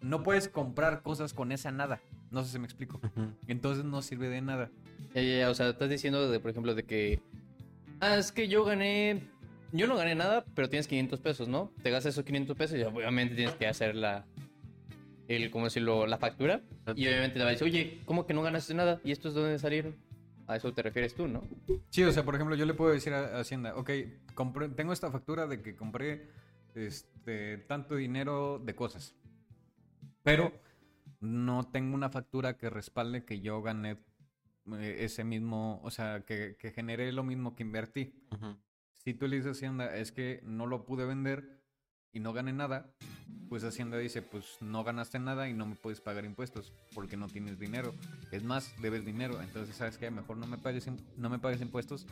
[0.00, 2.00] no puedes comprar cosas con esa nada.
[2.30, 3.00] No sé si me explico.
[3.48, 4.70] Entonces no sirve de nada.
[5.12, 7.20] Ya, ya, ya, o sea, estás diciendo, de, por ejemplo, de que.
[7.98, 9.22] Ah, es que yo gané.
[9.72, 11.72] Yo no gané nada, pero tienes 500 pesos, ¿no?
[11.82, 14.24] Te gastas esos 500 pesos y obviamente tienes que hacer la.
[15.26, 16.06] El, ¿cómo decirlo?
[16.06, 16.62] La factura.
[16.94, 19.00] Y obviamente le va a decir, oye, ¿cómo que no ganaste nada?
[19.02, 19.96] ¿Y estos de dónde salieron?
[20.46, 21.42] A eso te refieres tú, ¿no?
[21.90, 23.90] Sí, o sea, por ejemplo, yo le puedo decir a Hacienda, ok,
[24.34, 26.28] compré- tengo esta factura de que compré
[26.74, 29.14] este, tanto dinero de cosas.
[30.22, 30.52] Pero
[31.20, 33.98] no tengo una factura que respalde que yo gané
[34.72, 38.14] eh, ese mismo, o sea, que, que generé lo mismo que invertí.
[38.32, 38.56] Ujú.
[38.92, 41.55] Si tú le dices a Hacienda, es que no lo pude vender
[42.16, 42.86] y no gané nada,
[43.50, 47.28] pues Hacienda dice, pues no ganaste nada y no me puedes pagar impuestos porque no
[47.28, 47.94] tienes dinero.
[48.32, 49.42] Es más, debes dinero.
[49.42, 50.10] Entonces, ¿sabes qué?
[50.10, 50.88] Mejor no me pagues,
[51.18, 52.06] no me pagues impuestos,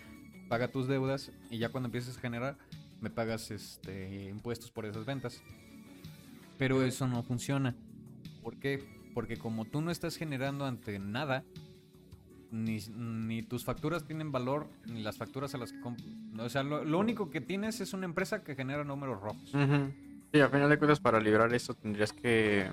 [0.50, 2.58] paga tus deudas y ya cuando empieces a generar,
[3.00, 5.40] me pagas este, impuestos por esas ventas.
[6.58, 7.74] Pero eso no funciona.
[8.42, 8.84] ¿Por qué?
[9.14, 11.44] Porque como tú no estás generando ante nada,
[12.54, 15.80] ni, ni tus facturas tienen valor, ni las facturas a las que.
[16.40, 19.52] O sea, lo, lo único que tienes es una empresa que genera números rojos.
[19.52, 19.92] Ujú.
[20.32, 22.68] Sí, al final de cuentas, para librar eso tendrías que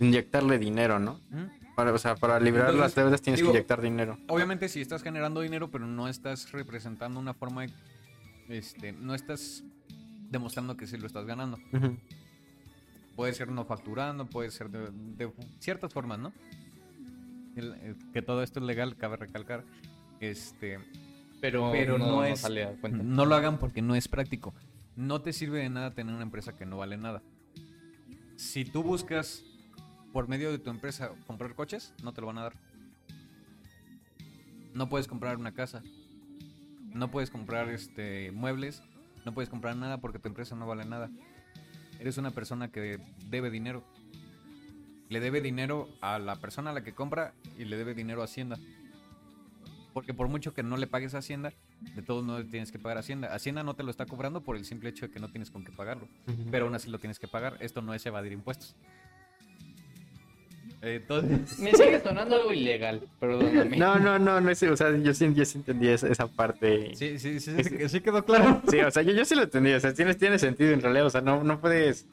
[0.00, 1.20] inyectarle dinero, ¿no?
[1.30, 1.74] ¿Mm?
[1.74, 4.18] Para, o sea, para librar Entonces, las deudas tienes digo- que inyectar dinero.
[4.28, 7.72] Obviamente si estás generando dinero, pero no estás representando una forma de...
[8.48, 9.62] Este, no estás
[10.30, 11.58] demostrando que sí lo estás ganando.
[13.14, 16.32] Puede ser no facturando, puede ser de, de ciertas formas, ¿no?
[18.12, 19.64] Que todo esto es legal, cabe recalcar.
[20.20, 20.78] Este,
[21.40, 24.54] Pero, Pero no es- sale no lo hagan porque no es práctico.
[24.96, 27.22] No te sirve de nada tener una empresa que no vale nada.
[28.36, 29.44] Si tú buscas
[30.12, 32.54] por medio de tu empresa comprar coches, no te lo van a dar.
[34.74, 35.82] No puedes comprar una casa.
[36.92, 38.82] No puedes comprar este muebles.
[39.24, 41.10] No puedes comprar nada porque tu empresa no vale nada.
[42.00, 42.98] Eres una persona que
[43.28, 43.84] debe dinero.
[45.08, 48.24] Le debe dinero a la persona a la que compra y le debe dinero a
[48.24, 48.58] Hacienda.
[49.94, 51.52] Porque por mucho que no le pagues a Hacienda,
[51.94, 53.34] de todos modos tienes que pagar Hacienda.
[53.34, 55.64] Hacienda no te lo está cobrando por el simple hecho de que no tienes con
[55.64, 56.08] qué pagarlo.
[56.50, 57.56] Pero aún así lo tienes que pagar.
[57.60, 58.76] Esto no es evadir impuestos.
[60.80, 63.76] Entonces, Me sigue sonando algo ilegal, perdóname.
[63.76, 66.94] No, no, no, no es, o sea, yo sí, yo sí entendí esa, esa parte.
[66.94, 67.18] Sí.
[67.18, 68.62] sí, sí, sí, sí, sí quedó claro.
[68.86, 71.10] o sea, yo, yo sí lo entendí, o sea, tiene, tiene sentido en realidad, o
[71.10, 72.06] sea, no, no puedes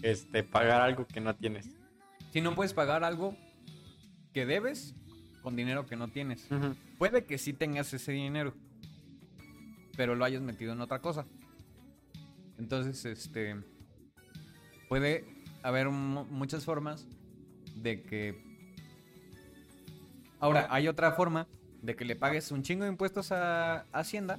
[0.00, 1.68] este, pagar algo que no tienes.
[2.32, 3.36] Si no puedes pagar algo
[4.32, 4.94] que debes
[5.42, 6.46] con dinero que no tienes.
[6.98, 8.54] Puede que sí tengas ese dinero,
[9.96, 11.26] pero lo hayas metido en otra cosa.
[12.58, 13.56] Entonces, este
[14.88, 15.24] puede
[15.62, 17.06] haber mu- muchas formas
[17.76, 18.50] de que
[20.38, 21.46] Ahora, hay otra forma
[21.82, 24.38] de que le pagues un chingo de impuestos a Hacienda,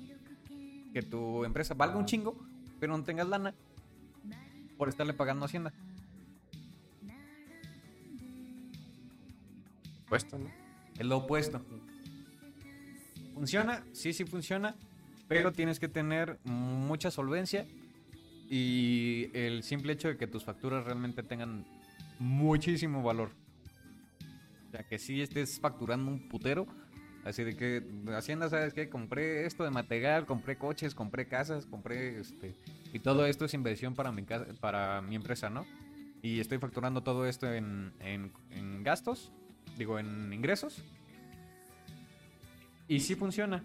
[0.93, 2.35] que tu empresa valga un chingo,
[2.79, 3.53] pero no tengas lana
[4.77, 5.73] por estarle pagando a Hacienda.
[10.13, 10.47] Puesto, ¿no?
[10.99, 11.59] Es lo opuesto.
[13.33, 13.83] ¿Funciona?
[13.93, 14.75] Sí, sí funciona.
[15.27, 17.65] Pero tienes que tener mucha solvencia
[18.47, 21.65] y el simple hecho de que tus facturas realmente tengan
[22.19, 23.31] muchísimo valor.
[24.67, 26.67] O sea, que sí estés facturando un putero.
[27.25, 27.81] Así de que
[28.15, 28.89] Hacienda, ¿sabes qué?
[28.89, 32.53] Compré esto de material, compré coches, compré casas, compré este...
[32.93, 35.65] Y todo esto es inversión para mi, casa, para mi empresa, ¿no?
[36.21, 39.31] Y estoy facturando todo esto en, en- en gastos,
[39.77, 40.83] digo, en ingresos.
[42.87, 43.63] Y sí funciona.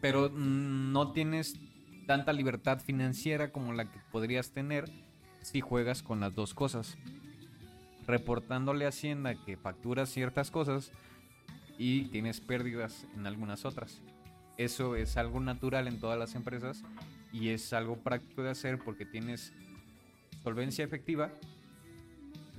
[0.00, 1.58] Pero no tienes
[2.06, 4.90] tanta libertad financiera como la que podrías tener
[5.42, 6.96] si juegas con las dos cosas.
[8.06, 10.90] Reportándole a Hacienda que facturas ciertas cosas
[11.78, 14.00] y tienes pérdidas en algunas otras.
[14.56, 16.82] Eso es algo natural en todas las empresas
[17.32, 19.52] y es algo práctico de hacer porque tienes
[20.42, 21.30] solvencia efectiva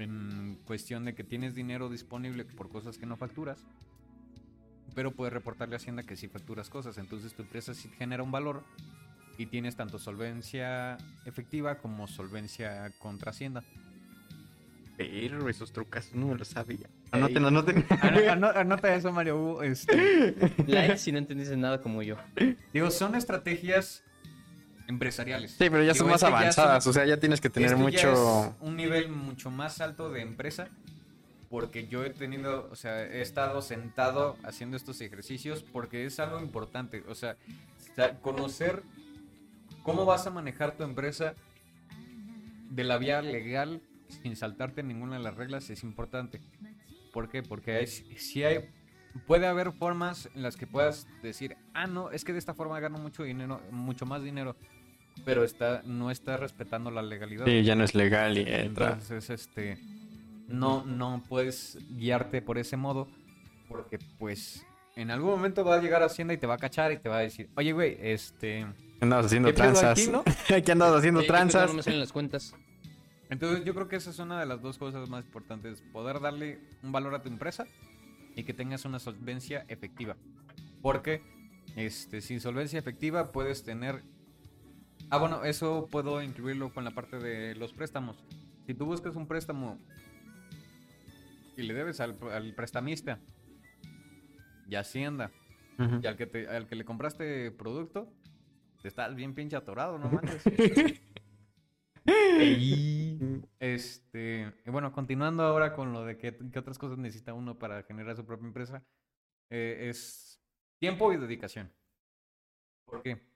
[0.02, 3.66] en cuestión de que tienes dinero disponible por cosas que no facturas
[4.95, 6.97] pero puedes reportarle a Hacienda que sí facturas cosas.
[6.97, 8.64] Entonces tu empresa sí genera un valor
[9.38, 13.64] y tienes tanto solvencia efectiva como solvencia contra Hacienda.
[14.97, 16.89] Pero esos trucos no me lo sabía.
[17.12, 17.86] Anoten, anoten.
[18.02, 19.38] Ano- ano- Anota eso, Mario.
[19.38, 20.36] Hugo, este,
[20.68, 22.18] Like si no entendiste nada como yo.
[22.74, 24.04] digo, son estrategias
[24.89, 25.51] empresariales.
[25.51, 27.69] Sí, pero ya Digo, son más este avanzadas, son- o sea, ya tienes que tener
[27.71, 28.45] Esto ya mucho...
[28.45, 30.67] es un nivel mucho más alto de empresa
[31.49, 36.39] porque yo he tenido, o sea, he estado sentado haciendo estos ejercicios porque es algo
[36.41, 37.37] importante, o sea,
[38.21, 38.83] conocer
[39.83, 41.33] cómo vas a manejar tu empresa
[42.69, 43.81] de la vía legal
[44.23, 46.41] sin saltarte ninguna de las reglas es importante.
[47.13, 47.41] ¿Por qué?
[47.43, 48.69] Porque hay, si hay
[49.25, 52.79] puede haber formas en las que puedas decir, "Ah, no, es que de esta forma
[52.79, 54.55] gano mucho dinero, mucho más dinero."
[55.26, 57.45] Pero está no está respetando la legalidad.
[57.45, 58.93] Sí, ya no es legal y entra.
[58.93, 59.80] Entonces, este,
[60.47, 63.07] no, no puedes guiarte por ese modo,
[63.67, 64.65] porque pues
[64.95, 67.20] en algún momento va a llegar Hacienda y te va a cachar y te va
[67.20, 68.65] a decir, oye, güey, este...
[68.99, 69.97] Andabas haciendo ¿Qué tranzas.
[69.97, 70.24] aquí, no?
[70.53, 71.38] Aquí andabas haciendo ¿qué pedo?
[71.38, 71.70] tranzas.
[71.70, 72.53] No me salen las cuentas.
[73.30, 76.59] Entonces yo creo que esa es una de las dos cosas más importantes, poder darle
[76.84, 77.65] un valor a tu empresa
[78.36, 80.17] y que tengas una solvencia efectiva.
[80.82, 81.22] Porque
[81.76, 84.03] este, sin solvencia efectiva puedes tener...
[85.12, 88.24] Ah, bueno, eso puedo incluirlo con la parte de los préstamos.
[88.68, 89.80] Si tú buscas un préstamo
[91.57, 93.20] y le debes al, al prestamista
[94.68, 95.32] y Hacienda
[96.01, 98.14] y al que, te, al que le compraste producto,
[98.82, 100.43] te estás bien pinche atorado, no manches.
[103.60, 107.84] Este, y bueno, continuando ahora con lo de qué, qué otras cosas necesita uno para
[107.84, 108.84] generar su propia empresa,
[109.49, 110.41] eh, es
[110.80, 111.72] tiempo y dedicación.
[112.86, 113.28] ¿Por qué?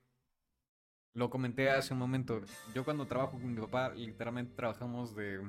[1.14, 2.42] Lo comenté hace un momento.
[2.74, 5.42] Yo cuando trabajo con mi papá, literalmente trabajamos de,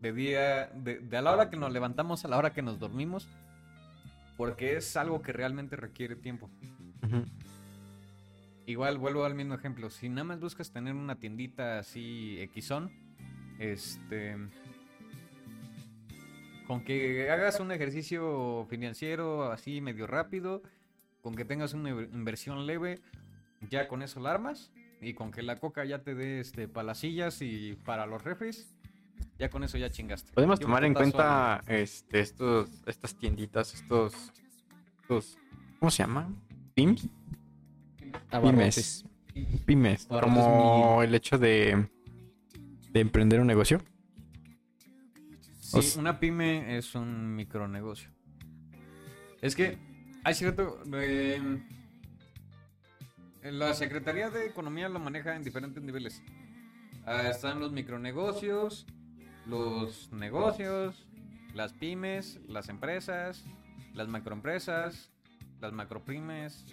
[0.00, 2.78] de día, de, de a la hora que nos levantamos a la hora que nos
[2.78, 3.28] dormimos,
[4.38, 6.48] porque es algo que realmente requiere tiempo.
[8.64, 9.90] Igual vuelvo al mismo ejemplo.
[9.90, 12.90] Si nada más buscas tener una tiendita así equisón,
[13.58, 14.36] este.
[16.66, 20.62] Con que hagas un ejercicio financiero así medio rápido,
[21.20, 23.00] con que tengas una inver- inversión leve,
[23.68, 24.70] ya con eso la armas.
[25.00, 28.22] Y con que la coca ya te dé este, para las sillas y para los
[28.22, 28.74] refres,
[29.38, 30.32] ya con eso ya chingaste.
[30.32, 34.32] Podemos tomar en cuenta este, estos, estas tienditas, estos,
[35.00, 35.38] estos,
[35.78, 36.36] ¿cómo se llaman?
[36.74, 37.08] ¿Pims?
[39.64, 41.88] Pymes, Abarrotes como el hecho de,
[42.90, 43.80] de emprender un negocio.
[45.60, 48.10] Sí, O una pyme es un micronegocio.
[49.40, 49.78] Es que
[50.24, 50.82] hay cierto.
[50.92, 51.40] eh,
[53.42, 56.22] la Secretaría de Economía lo maneja en diferentes niveles.
[57.06, 58.86] Ah, están los micronegocios,
[59.46, 61.06] los negocios,
[61.54, 63.44] las pymes, las empresas,
[63.94, 65.10] las macroempresas,
[65.60, 66.64] las macropymes.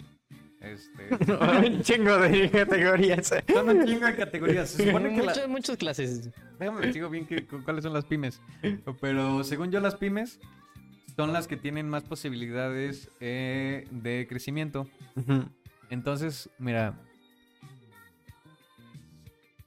[0.60, 1.08] Este,
[1.68, 3.32] un chingo de categorías.
[3.52, 4.70] son un chingo de categorías.
[4.70, 6.30] Se supone que la- Muchas, clases.
[6.58, 8.40] Déjame les digo bien que- cu- cuáles son las pymes.
[9.00, 10.40] Pero según yo, las pymes
[11.16, 14.88] son las que tienen más posibilidades eh, de crecimiento.
[15.16, 15.44] Ujú.
[15.90, 16.94] Entonces, mira.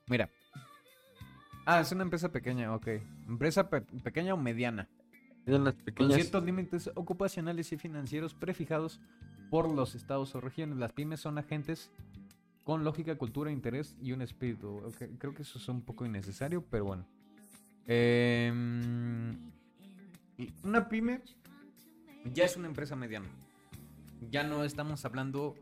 [0.08, 0.30] Mira.
[1.66, 2.88] Ah, es una empresa pequeña, ok.
[3.28, 4.88] Empresa pe- pequeña o mediana.
[5.46, 9.00] Las Con ciertos límites ocupacionales y financieros prefijados
[9.50, 10.78] por los estados o regiones.
[10.78, 11.90] Las pymes son agentes
[12.64, 14.82] con lógica, cultura, interés y un espíritu.
[15.18, 17.06] Creo que eso es un poco innecesario, pero bueno.
[17.88, 19.36] Em,
[20.64, 21.22] una pyme
[22.26, 23.28] ya es una empresa mediana.
[24.30, 25.56] Ya no estamos hablando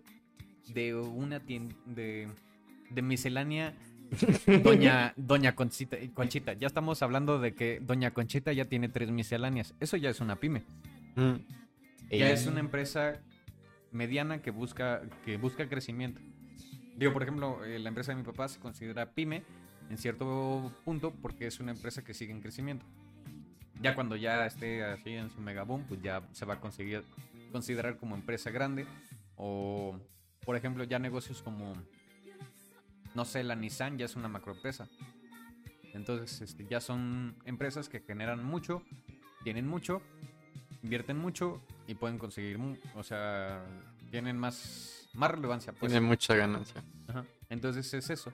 [0.73, 2.27] de una tienda de,
[2.89, 3.75] de miscelánea
[4.63, 6.53] Doña, Doña Conchita, Conchita.
[6.53, 9.75] Ya estamos hablando de que Doña Conchita ya tiene tres misceláneas.
[9.79, 10.63] Eso ya es una pyme.
[11.15, 11.39] Ujú.
[12.09, 13.21] Ya es una empresa
[13.91, 16.21] mediana que busca, que busca crecimiento.
[16.95, 19.43] Digo, por ejemplo, eh, la empresa de mi papá se considera pyme
[19.89, 22.85] en cierto punto porque es una empresa que sigue en crecimiento.
[23.81, 27.03] Ya cuando ya esté así en su megaboom, pues ya se va a conseguir
[27.51, 28.85] considerar como empresa grande.
[29.35, 29.97] O,
[30.49, 31.75] por ejemplo, ya negocios como,
[33.13, 34.87] no sé, la Nissan ya es una macroempresa.
[35.93, 38.81] Entonces, este, ya son empresas que generan mucho,
[39.43, 40.01] tienen mucho,
[40.81, 42.57] invierten mucho y pueden conseguir,
[42.95, 43.63] o sea,
[44.09, 45.71] tienen más, más relevancia.
[45.71, 45.91] Pues.
[45.91, 46.83] Tiene mucha ganancia.
[47.07, 47.25] Ajá.
[47.51, 48.33] Entonces es eso.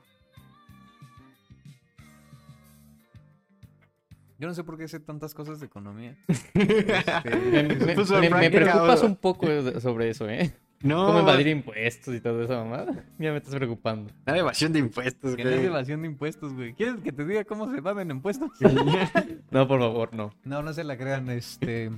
[4.39, 6.16] Yo no sé por qué sé tantas cosas de economía.
[6.53, 7.36] Este,
[8.22, 9.47] Me, me- me- preocupas un poco
[9.82, 10.55] sobre eso, ¿eh?
[10.86, 12.86] No, ¿Cómo evadir impuestos y todo eso, mamá?
[13.18, 14.14] Ya me estás preocupando.
[14.20, 15.66] Nada de evasión de impuestos, que no es güey.
[15.66, 16.76] evasión de impuestos, güey.
[16.76, 18.52] ¿Quieres que te diga cómo se evaden impuestos?
[19.50, 20.32] No, por favor, no.
[20.44, 21.90] No, no se la crean, este...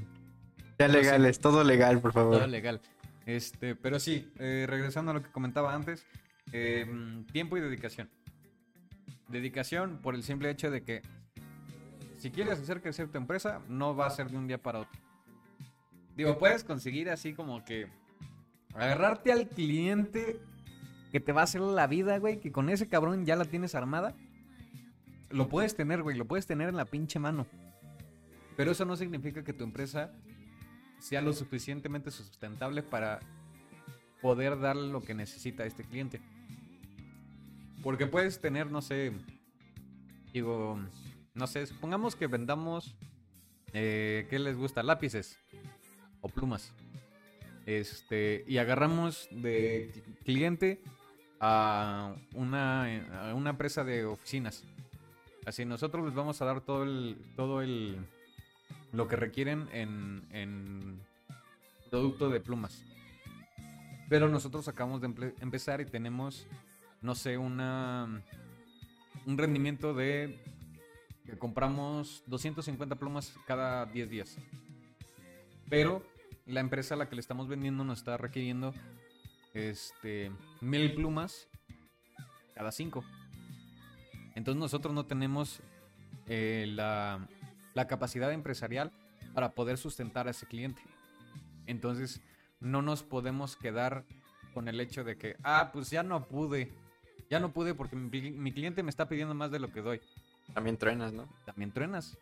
[0.80, 2.38] Ya legal, es todo legal, por favor.
[2.38, 2.80] Todo legal.
[3.26, 6.06] Este, pero sí, eh, regresando a lo que comentaba antes,
[6.54, 6.86] eh,
[7.34, 8.10] tiempo y dedicación.
[9.28, 11.02] Dedicación por el simple hecho de que
[12.16, 14.98] si quieres hacer crecer tu empresa, no va a ser de un día para otro.
[16.16, 17.88] Digo, puedes conseguir así como que
[18.74, 20.40] agarrarte al cliente
[21.12, 23.76] que te va a hacer la vida, güey, que con ese cabrón ya la tienes
[23.76, 24.16] armada.
[25.30, 27.48] Lo puedes tener, güey, lo puedes tener en la pinche mano.
[28.56, 30.12] Pero eso no significa que tu empresa
[31.00, 33.20] sea lo suficientemente sustentable para
[34.22, 36.22] poder darle lo que necesita este cliente.
[37.84, 39.14] Porque puedes tener, no sé,
[40.34, 40.80] digo,
[41.34, 42.96] no sé, supongamos que vendamos,
[43.74, 44.82] eh, ¿qué les gusta?
[44.82, 45.38] Lápices
[46.22, 46.74] o plumas.
[47.68, 49.92] Este, y agarramos de
[50.24, 50.82] cliente
[51.42, 54.64] a una, a una empresa de oficinas.
[55.46, 57.98] Así nosotros les vamos a dar todo el, todo el,
[58.94, 61.02] lo que requieren en, en
[61.92, 62.86] producto de plumas.
[64.08, 66.48] Pero nosotros acabamos de empezar y tenemos,
[67.02, 68.24] no sé, una
[69.26, 70.40] un rendimiento de
[71.26, 74.38] que compramos 250 plumas cada 10 días.
[75.70, 76.02] Pero
[76.48, 78.74] la empresa a la que le estamos vendiendo nos está requiriendo
[79.54, 80.32] este
[80.62, 81.48] mil plumas
[82.56, 83.04] cada 5.
[84.36, 85.62] Entonces nosotros no tenemos
[86.28, 87.28] eh, la,
[87.74, 88.92] la capacidad empresarial
[89.34, 90.82] para poder sustentar a ese cliente.
[91.68, 92.22] Entonces,
[92.60, 94.06] no nos podemos quedar
[94.54, 96.72] con el hecho de que, ah, pues ya no pude.
[97.30, 100.02] Ya no pude porque mi, mi cliente me está pidiendo más de lo que doy.
[100.54, 101.28] También truenas, ¿no?
[101.46, 102.18] También truenas.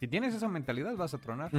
[0.00, 1.50] Si tienes esa mentalidad, vas a tronar.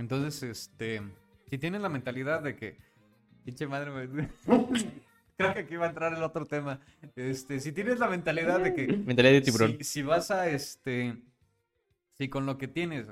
[0.00, 1.02] Entonces, este,
[1.48, 2.78] si tienes la mentalidad de que,
[3.44, 4.28] pinche madre, me-
[5.36, 6.80] creo que aquí va a entrar el otro tema.
[7.16, 9.76] Este, si tienes la mentalidad de que, Mentalidad de tiburón.
[9.78, 11.22] si, si vas a, este,
[12.14, 13.08] si con lo que tienes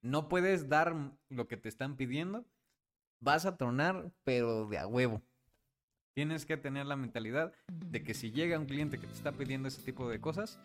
[0.00, 0.94] no puedes dar
[1.28, 2.44] lo que te están pidiendo,
[3.20, 5.22] vas a tronar, pero de a huevo.
[6.14, 9.66] Tienes que tener la mentalidad de que si llega un cliente que te está pidiendo
[9.68, 10.60] ese tipo de cosas,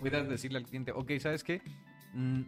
[0.00, 1.62] puedas decirle al cliente, ok, ¿sabes qué?
[2.14, 2.42] Mm,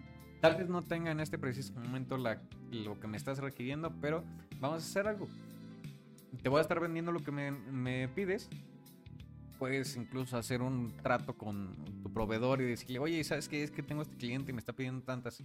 [0.51, 2.40] tal vez no tenga en este preciso momento la,
[2.70, 4.24] lo que me estás requiriendo, pero
[4.61, 5.26] vamos a hacer algo.
[6.42, 8.49] Te voy a estar vendiendo lo que me, me pides.
[9.59, 13.62] Puedes incluso hacer un trato con tu proveedor y decirle, oye, ¿sabes qué?
[13.62, 15.42] Es que tengo este cliente y me está pidiendo tantas.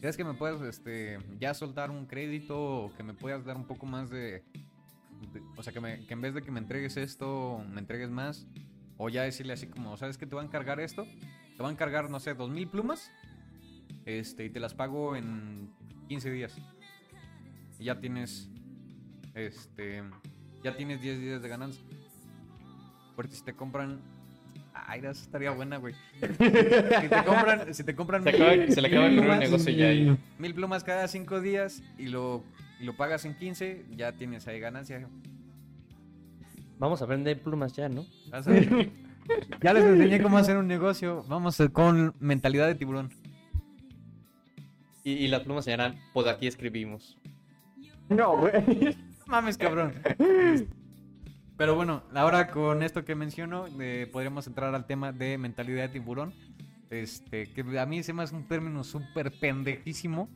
[0.00, 3.64] ¿Crees que me puedes este, ya soltar un crédito o que me puedas dar un
[3.66, 4.44] poco más de...
[5.32, 8.10] de- o sea, que, me- que en vez de que me entregues esto, me entregues
[8.10, 8.46] más?
[8.98, 10.26] O ya decirle así como, ¿sabes qué?
[10.26, 11.04] Te va a encargar esto.
[11.56, 13.10] Te va a encargar, no sé, dos mil plumas.
[14.06, 15.68] Este, y te las pago en
[16.08, 16.56] 15 días.
[17.78, 18.48] Y ya tienes,
[19.34, 20.02] este,
[20.64, 21.82] ya tienes 10 días de ganancia.
[23.14, 24.00] Porque si te compran,
[24.72, 25.94] ay, esa estaría buena, güey.
[26.20, 29.24] si te compran, si te compran Se, mil- acaba, se le acaba el mil el
[29.26, 29.86] plumas, negocio ya.
[29.88, 30.18] ahí.
[30.38, 32.44] mil plumas cada 5 días y lo,
[32.80, 35.08] y lo pagas en 15, ya tienes ahí ganancia.
[36.78, 38.04] Vamos a vender plumas ya, ¿no?
[38.30, 38.90] Vas a ver.
[39.62, 41.24] ya les enseñé cómo hacer un negocio.
[41.28, 43.10] Vamos a- con mentalidad de tiburón.
[45.06, 47.16] Y, y las plumas señalan, pues aquí escribimos.
[48.08, 48.52] No, güey.
[49.20, 49.94] No mames, cabrón.
[51.56, 55.88] Pero bueno, ahora con esto que menciono, eh, podríamos entrar al tema de mentalidad de
[55.90, 56.34] tiburón.
[56.90, 60.28] Este, que a mí se me hace un término súper pendejísimo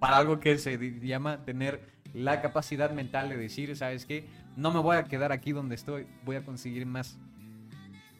[0.00, 1.80] para algo que se llama tener
[2.12, 4.26] la capacidad mental de decir, ¿sabes qué?
[4.56, 7.20] No me voy a quedar aquí donde estoy, voy a conseguir más.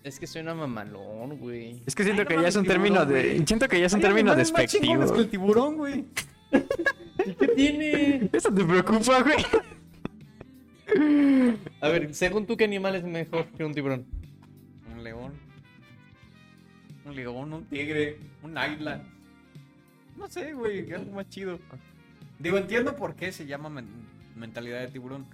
[0.08, 1.82] Es que suena mamalón, güey.
[1.86, 3.44] Es que siento Ay, no que ya es un término de.
[3.46, 4.82] Siento que ya es un término despectivo.
[4.84, 6.04] chingones que el tiburón, güey.
[6.50, 8.30] ¿Qué tiene?
[8.32, 9.36] Eso te preocupa, güey.
[11.82, 14.06] A ver, según tú, ¿qué animal es mejor que un tiburón?
[14.90, 15.32] Un león.
[17.04, 19.02] Un león, un tigre, un águila.
[20.16, 21.58] No sé, güey, algo más chido.
[22.38, 24.06] Digo, entiendo por qué se llama men-
[24.36, 25.26] mentalidad de tiburón.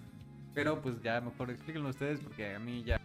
[0.52, 3.00] Pero pues ya mejor explíquenlo ustedes porque a mí ya...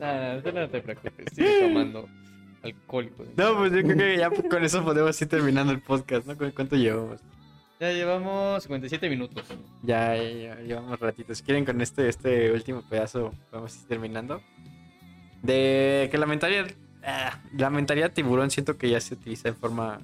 [0.00, 2.08] No, no te preocupes, sigue tomando
[2.62, 3.24] alcohólico.
[3.36, 6.36] No, pues yo creo que ya con eso podemos ir terminando el podcast, ¿no?
[6.36, 7.20] ¿Cu- ¿Cuánto llevamos?
[7.78, 9.44] Ya llevamos 57 minutos.
[9.82, 11.38] Ya, ya, ya llevamos ratitos.
[11.38, 14.42] Si quieren con este, este último pedazo, vamos a ir terminando.
[15.42, 16.66] De que la mentalidad.
[17.02, 20.00] ah, la mentalidad tiburón siento que ya se utiliza en forma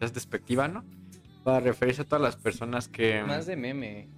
[0.00, 0.82] más despectiva, ¿no?
[1.42, 3.22] Para referirse a todas las personas que.
[3.22, 4.08] Más de meme.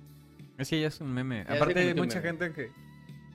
[0.59, 1.45] Es que ya es un meme.
[1.49, 2.29] Ya Aparte hay mucha meme.
[2.39, 2.71] gente que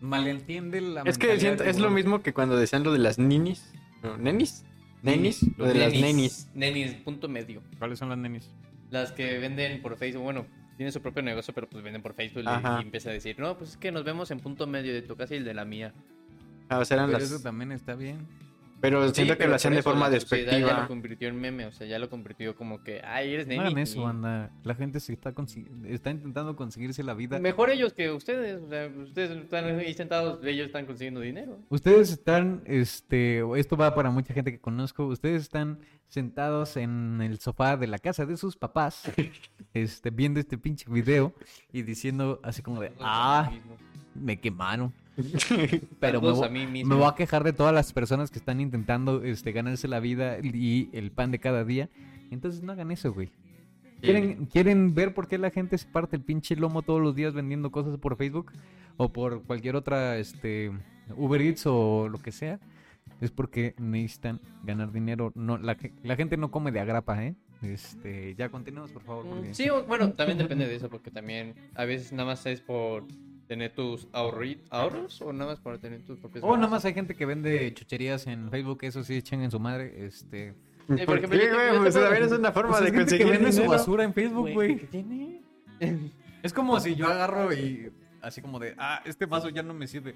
[0.01, 3.71] malentiende la Es que siento, es lo mismo que cuando decían lo de las ninis.
[4.03, 4.65] No, ¿Nenis?
[5.03, 5.45] ¿Nenis?
[5.57, 6.47] Lo de las nenis.
[6.53, 7.61] Nenis, punto medio.
[7.79, 8.49] ¿Cuáles son las nenis?
[8.89, 10.45] Las que venden por Facebook, bueno,
[10.77, 12.79] tienen su propio negocio, pero pues venden por Facebook y- Ajá.
[12.79, 15.15] y empieza a decir, no, pues es que nos vemos en punto medio de tu
[15.15, 15.93] casa y el de la mía.
[16.69, 18.27] Ah, o sea, eran Pero las- eso también está bien.
[18.81, 20.81] Pero Sí, siento que pero lo hacían de forma sociedad Ya despectiva.
[20.81, 23.65] lo convirtió en meme, o sea, ya lo convirtió como que, ay, eres No neni.
[23.67, 24.51] hagan eso, banda.
[24.63, 27.39] La gente se está, consi- está intentando conseguirse la vida.
[27.39, 31.59] Mejor ellos que ustedes, o sea, ustedes están ahí sentados, ellos están consiguiendo dinero.
[31.69, 37.39] Ustedes están, este, esto va para mucha gente que conozco, ustedes están sentados en el
[37.39, 39.03] sofá de la casa de sus papás,
[39.73, 41.33] este, viendo este pinche video
[41.71, 43.51] y diciendo así como de, ah,
[44.15, 44.91] me quemaron.
[45.99, 46.93] Pero me, Saludos vo- a mí mismo.
[46.95, 50.37] me voy a quejar de todas las personas que están intentando, este, ganarse la vida
[50.39, 51.89] y el pan de cada día.
[52.31, 53.29] Entonces no hagan eso, güey.
[54.01, 57.33] ¿Quieren, ¿Quieren ver por qué la gente se parte el pinche lomo todos los días
[57.33, 58.51] vendiendo cosas por Facebook?
[58.97, 60.71] O por cualquier otra, este,
[61.15, 62.59] Uber Eats o lo que sea.
[63.19, 65.31] Es porque necesitan ganar dinero.
[65.35, 67.35] No, la, ge- la gente no come de agrapa, ¿eh?
[67.61, 69.25] Este, ya continuemos, por favor.
[69.27, 73.03] Porque- Sí, bueno, también depende de eso, porque también a veces nada más es por
[73.51, 77.15] tener tus ahorros o nada más por tener tus propios O nada más hay gente
[77.15, 80.05] que vende chucherías en Facebook, eso sí, echen en su madre.
[80.05, 80.53] Este,
[80.87, 81.79] por ¿Por ejemplo, qué, yo te- güey?
[81.81, 84.13] Pues puedo- también es una forma Pues de gente que conseguir vende su basura en
[84.13, 84.77] Facebook, Güey, güey.
[84.77, 85.41] ¿qué tiene?
[86.43, 87.91] Es como si yo agarro y
[88.21, 90.15] así como de, ah, este vaso ya no me sirve.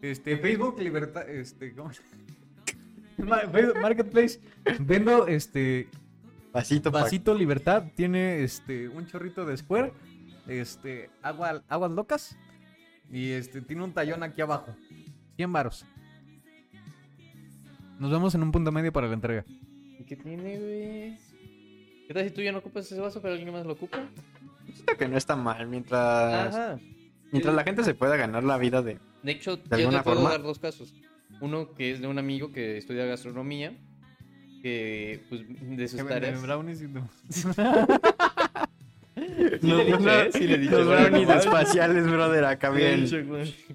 [0.00, 1.90] Este, Facebook Libertad, este, ¿cómo
[3.82, 4.38] Marketplace,
[4.78, 5.88] vendo este
[6.52, 9.92] Vasito vasito Libertad, tiene este un chorrito de Square,
[10.46, 12.38] este, agua, aguas locas
[13.10, 14.74] y este tiene un tallón aquí abajo.
[15.36, 15.84] 100 varos.
[17.98, 19.44] Nos vemos en un punto medio para la entrega.
[19.98, 21.18] ¿Y qué tiene, güey?
[22.06, 23.98] ¿Qué tal si tú ya no ocupas ese vaso, pero alguien más lo ocupa?
[24.72, 26.78] Siento que no está mal mientras, Ajá.
[27.30, 28.98] mientras la gente se pueda ganar la vida de...
[29.22, 30.30] De hecho, ¿De yo te puedo forma?
[30.30, 30.94] dar dos casos.
[31.40, 33.76] Uno que es de un amigo que estudia gastronomía,
[34.62, 36.42] que pues de sus Que tareas...
[36.42, 37.08] brownies y no-
[39.60, 40.30] Sí le ¿eh?
[40.32, 40.78] Sí le dicho.
[40.78, 43.06] Los brownies espaciales, brother, acá bien.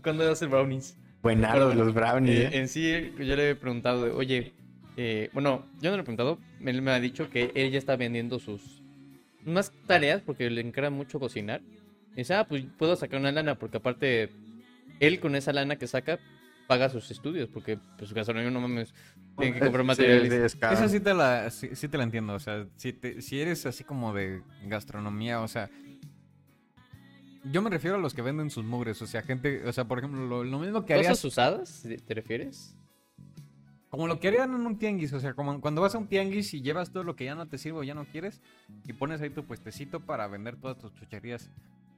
[0.02, 0.98] ¿Cuándo hace brownies?
[1.22, 2.58] Bueno, los brownies, Eh, ¿eh?
[2.60, 4.54] en sí, yo le he preguntado, oye,
[4.96, 7.96] eh, bueno, yo no le he preguntado, él me ha dicho que él ya está
[7.96, 8.84] vendiendo sus
[9.44, 11.62] más tareas porque le encarga mucho cocinar.
[12.14, 14.30] Y dice, ah, pues puedo sacar una lana porque aparte
[15.00, 16.20] él con esa lana que saca
[16.68, 18.94] paga sus estudios porque pues su gastronomía no mames,
[19.38, 20.34] tiene que comprar Sí, materiales.
[20.34, 20.74] sí, es caro.
[20.76, 23.66] Esa sí te la, sí, sí te la entiendo, o sea, si, te- si eres
[23.66, 25.70] así como de gastronomía, o sea,
[27.52, 30.00] yo me refiero a los que venden sus mugres, o sea, gente, o sea, por
[30.00, 31.84] ejemplo, lo, lo mismo que harías, ¿Cosas usadas?
[32.06, 32.76] ¿Te refieres?
[33.90, 36.54] como lo que harían en un tianguis, o sea, como cuando vas a un tianguis
[36.54, 38.42] y llevas todo lo que ya no te sirve o ya no quieres
[38.86, 41.50] y pones ahí tu puestecito para vender todas tus chucherías.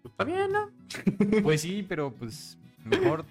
[0.05, 1.41] Está bien, ¿no?
[1.41, 3.25] Pues sí, pero pues mejor.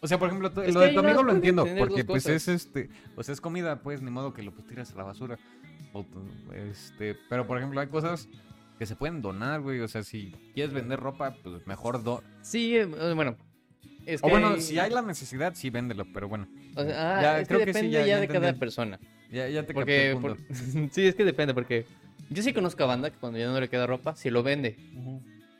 [0.00, 2.90] O sea, por ejemplo, Es lo de tu amigo lo entiendo, porque pues es este,
[3.16, 5.38] o sea, es comida, pues ni modo que lo pues, tiras a la basura.
[5.92, 6.04] O
[6.54, 8.28] este, pero por ejemplo, hay cosas
[8.78, 12.76] que se pueden donar, güey, o sea, si quieres vender ropa, pues mejor do Sí,
[12.76, 13.36] eh, bueno.
[14.04, 17.40] Es O bueno, si hay la necesidad, sí véndelo, pero bueno, o sea, ah, Ya,
[17.40, 19.00] es creo que que sí, depende ya- ya, ya de cada persona.
[19.32, 20.36] ya, ya te Porque, por-
[20.92, 21.86] sí, es que depende, porque
[22.30, 24.76] yo sí conozco a banda que cuando ya no le queda ropa, sí lo vende.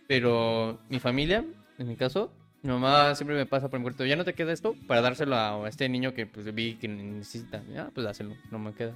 [0.07, 1.45] Pero mi familia,
[1.78, 2.32] en mi caso,
[2.66, 5.36] mi mamá siempre me pasa por mi cuarto, ya no te queda esto para dárselo
[5.36, 7.62] a este niño que pues vi que necesita.
[7.72, 8.94] Ya, pues dáselo, no me queda.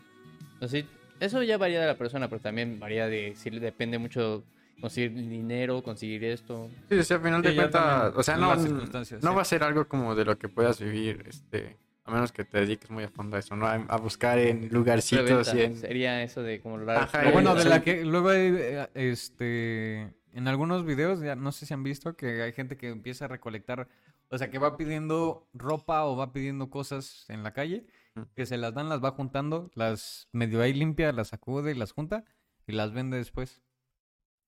[0.61, 0.85] Así,
[1.21, 4.45] eso ya varía de la persona, pero también varía de si le depende mucho
[4.81, 6.69] conseguir dinero, conseguir esto.
[6.89, 9.19] Sí, o sea, al final de Sí, cuentas, o sea, no, no sí.
[9.21, 12.61] va a ser algo como de lo que puedas vivir, este, a menos que te
[12.61, 13.67] dediques muy a fondo a eso, ¿no?
[13.67, 15.77] A, a buscar en lugarcitos y en...
[15.77, 20.85] Sería eso de como Ajá, bueno, de la que luego hay, eh, este, en algunos
[20.85, 23.89] videos, ya no sé si han visto, que hay gente que empieza a recolectar,
[24.29, 28.23] o sea, que va pidiendo ropa o va pidiendo cosas en la calle, Mm.
[28.35, 31.93] que se las dan, las va juntando, las medio ahí limpia, las sacude y las
[31.93, 32.25] junta
[32.67, 33.63] y las vende después.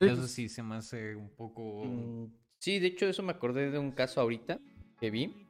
[0.01, 1.85] Sí, Eso pues, sí se me hace un poco...
[1.85, 2.27] Mm,
[2.59, 4.61] Sí, de hecho eso me acordé de un caso ahorita
[5.01, 5.49] que vi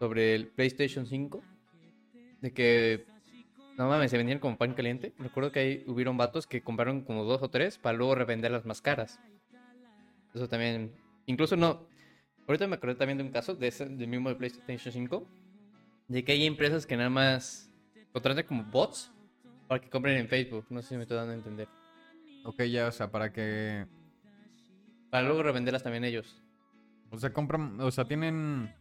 [0.00, 1.40] sobre el PlayStation 5.
[2.40, 3.06] De que,
[3.78, 5.12] no mames, se vendían como pan caliente.
[5.18, 8.82] Recuerdo que ahí hubieron vatos que compraron como dos o tres para luego revenderlas más
[8.82, 9.20] caras.
[10.34, 10.92] Eso también,
[11.26, 11.86] incluso no.
[12.46, 15.28] Ahorita me acordé también de un caso de ese, del mismo de PlayStation 5.
[16.08, 17.70] De que hay empresas que nada más
[18.12, 19.12] contratan como bots
[19.68, 20.66] para que compren en Facebook.
[20.68, 21.68] No sé si me estoy dando a entender.
[22.44, 23.86] Ok, ya, o sea, para que...
[25.10, 26.42] Para luego revenderlas también ellos.
[27.10, 28.74] O sea, compran, o sea, tienen,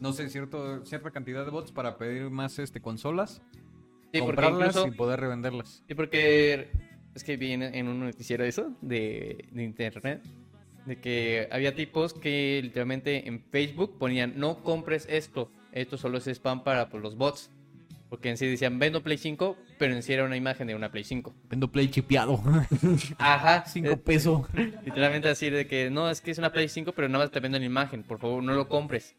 [0.00, 3.42] no sé, cierto, cierta cantidad de bots para pedir más este consolas,
[4.12, 4.88] Sí, comprarlas incluso...
[4.88, 5.84] y poder revenderlas.
[5.86, 6.70] Sí, porque
[7.14, 10.22] es que vi en, en un noticiero eso de, de internet,
[10.88, 16.26] de que había tipos que literalmente en Facebook ponían, no compres esto, esto solo es
[16.26, 17.50] spam para pues, los bots.
[18.08, 20.90] Porque en sí decían, vendo Play 5, pero en sí era una imagen de una
[20.90, 21.34] Play 5.
[21.50, 22.42] Vendo play chipeado.
[23.18, 24.46] Ajá, Cinco eh, pesos.
[24.82, 27.40] literalmente así de que, no, es que es una Play 5, pero nada más te
[27.40, 29.14] vendo la imagen, por favor, no lo compres.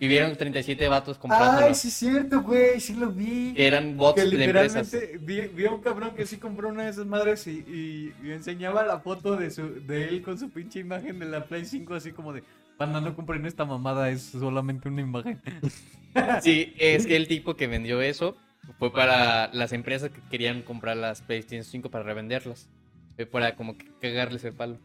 [0.00, 1.66] Y vieron 37 vatos comprándolo.
[1.66, 3.52] es cierto, güey, sí lo vi.
[3.54, 4.92] que eran bots Que de empresas.
[4.92, 8.14] literalmente vi, vi a un cabrón que sí compró una de esas madres y, y-
[8.26, 11.64] y enseñaba la foto de su de él con su pinche imagen de la Play
[11.64, 12.44] 5 así como de,
[12.76, 15.40] Panda, no compren esta mamada, es solamente una imagen.
[16.42, 18.36] Sí, es que el tipo que vendió eso
[18.78, 22.68] fue para las empresas que querían comprar las PlayStation 5 para revenderlas.
[23.14, 24.78] Fue para como que cagarles el palo.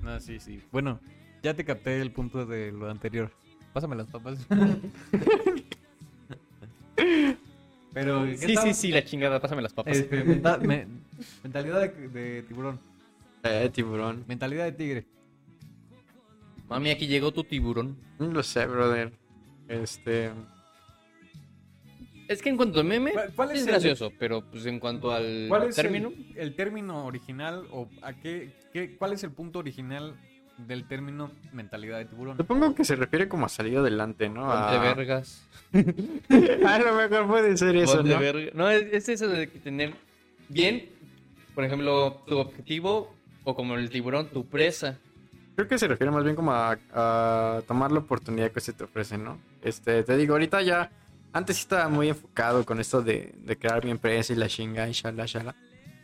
[0.00, 0.62] No, sí, sí.
[0.70, 1.00] Bueno,
[1.42, 3.32] ya te capté el punto de lo anterior.
[3.72, 4.38] Pásame las papas.
[7.92, 9.96] Pero, ¿qué Sí, sí, sí, la chingada, pásame las papas.
[9.96, 10.86] Este, menta- me-
[11.42, 12.78] mentalidad de, de tiburón.
[13.42, 14.24] Eh, tiburón.
[14.28, 15.06] Mentalidad de tigre.
[16.68, 17.96] Mami, aquí llegó tu tiburón.
[18.18, 19.12] No lo sé, brother.
[19.68, 20.30] Este...
[22.28, 24.78] Es que en cuanto a meme, ¿Cuál- cuál es es el- gracioso, pero pues en
[24.78, 29.24] cuanto al ¿Cuál es término, El, el término original o a qué, qué- cuál es
[29.24, 30.14] el punto original
[30.66, 32.36] del término mentalidad de tiburón?
[32.36, 34.50] Supongo que se refiere como a salir adelante, ¿no?
[34.50, 34.78] A...
[34.78, 35.46] vergas.
[35.72, 38.18] a lo mejor puede ser eso, ¿no?
[38.18, 38.50] verga.
[38.54, 39.94] No, es, es eso de que tener
[40.48, 40.88] bien,
[41.54, 44.98] por ejemplo, tu objetivo o como el tiburón, tu presa.
[45.56, 48.84] Creo que se refiere más bien como a, a tomar la oportunidad que se te
[48.84, 49.38] ofrece, ¿no?
[49.62, 50.90] Este, te digo, ahorita ya,
[51.32, 54.88] antes sí estaba muy enfocado con esto de, de crear mi empresa y la chinga
[54.88, 55.54] y shala, shala.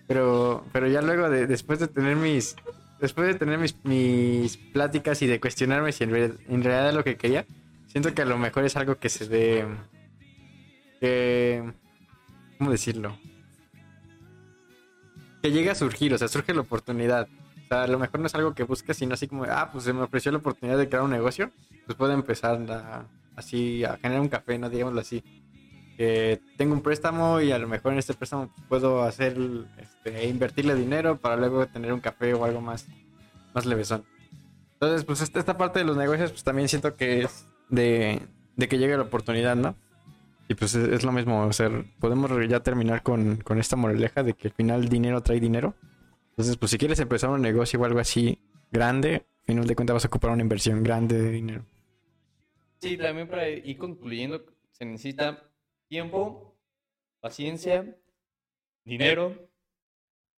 [0.07, 2.55] Pero, pero ya luego, de, después de tener mis,
[3.01, 7.17] después de tener mis, pláticas y de cuestionarme si en, en realidad es lo que
[7.17, 7.47] quería,
[7.87, 9.65] siento que a lo mejor es algo que se dé,
[11.01, 11.73] que...
[12.59, 13.19] ¿Cómo decirlo?
[15.43, 17.29] Que llegue a surgir, o sea, surge la oportunidad.
[17.65, 19.85] O sea, a lo mejor no es algo que busques, sino así como, ah, pues
[19.85, 21.51] se me ofreció la oportunidad de crear un negocio,
[21.85, 24.71] pues puedo empezar a, así a generar un café, ¿no?
[24.71, 25.23] Digámoslo así.
[25.97, 29.37] Que tengo un préstamo y a lo mejor en este préstamo puedo hacer,
[29.79, 32.87] este, invertirle dinero para luego tener un café o algo más,
[33.55, 34.05] más levesón.
[34.75, 38.21] Entonces, pues esta, esta parte de los negocios, pues también siento que es de,
[38.57, 39.75] de que llegue la oportunidad, ¿no?
[40.49, 44.23] Y pues es, es lo mismo, o sea, podemos ya terminar con, con esta moraleja
[44.23, 45.75] de que al final dinero trae dinero.
[46.31, 48.39] Entonces, pues si quieres empezar un negocio o algo así
[48.71, 51.65] grande, al final de cuentas vas a ocupar una inversión grande de dinero.
[52.81, 55.43] Sí, también para ir concluyendo, se necesita
[55.89, 56.57] tiempo,
[57.21, 57.97] paciencia,
[58.85, 59.35] dinero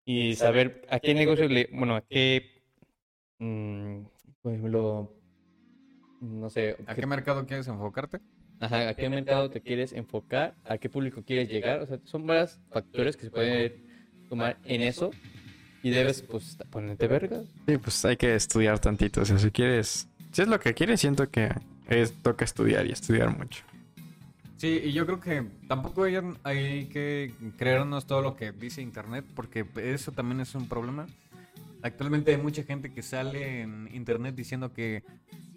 [0.04, 2.62] y saber a qué negocio le, bueno, a qué,
[3.38, 4.02] mm,
[4.42, 5.14] por ejemplo,
[6.20, 8.20] no sé, ¿A qué mercado quieres enfocarte?
[8.60, 12.26] ajá, a qué mercado te quieres enfocar, a qué público quieres llegar, o sea, son
[12.26, 13.86] varios factores que se pueden
[14.28, 15.10] tomar en eso
[15.82, 17.42] y debes, pues, ponerte verga.
[17.66, 19.20] Sí, pues hay que estudiar tantito.
[19.22, 21.50] O sea, si quieres, si es lo que quieres, siento que
[21.88, 23.62] es, toca estudiar y estudiar mucho.
[24.58, 29.24] Sí, y yo creo que tampoco hay, hay que creernos todo lo que dice internet,
[29.36, 31.06] porque eso también es un problema.
[31.80, 35.04] Actualmente hay mucha gente que sale en internet diciendo que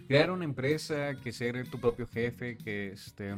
[0.07, 3.35] crear una empresa, que ser tu propio jefe, que este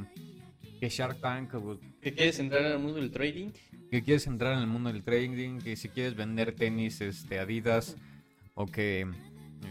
[0.82, 3.52] que Shark Tank, o ¿Te quieres entrar al mundo del trading?
[3.90, 7.96] que quieres entrar en el mundo del trading, que si quieres vender tenis este Adidas
[8.54, 9.08] o que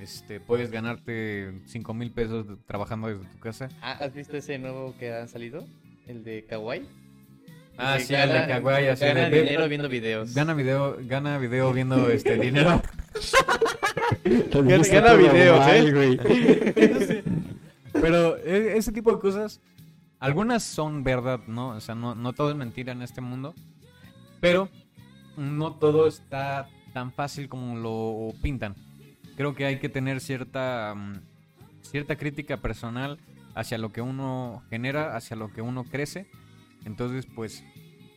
[0.00, 3.68] este puedes ganarte 5 mil pesos trabajando desde tu casa.
[3.82, 5.66] Ah, ¿has visto ese nuevo que ha salido?
[6.12, 6.86] El de Kawaii.
[7.78, 10.34] Ah, sí, el de Kawaii, así gana de- dinero viendo videos.
[10.34, 12.82] Gana video, gana video viendo este dinero.
[14.52, 17.24] Gana- gana videos, ¿eh?
[17.94, 19.60] Pero e- ese tipo de cosas,
[20.20, 21.70] algunas son verdad, ¿no?
[21.70, 23.54] O sea, no, no todo es mentira en este mundo.
[24.40, 24.68] Pero
[25.38, 28.74] no todo está tan fácil como lo pintan.
[29.34, 31.14] Creo que hay que tener cierta, mm,
[31.80, 33.18] cierta crítica personal
[33.54, 36.30] hacia lo que uno genera, hacia lo que uno crece.
[36.84, 37.64] Entonces, pues,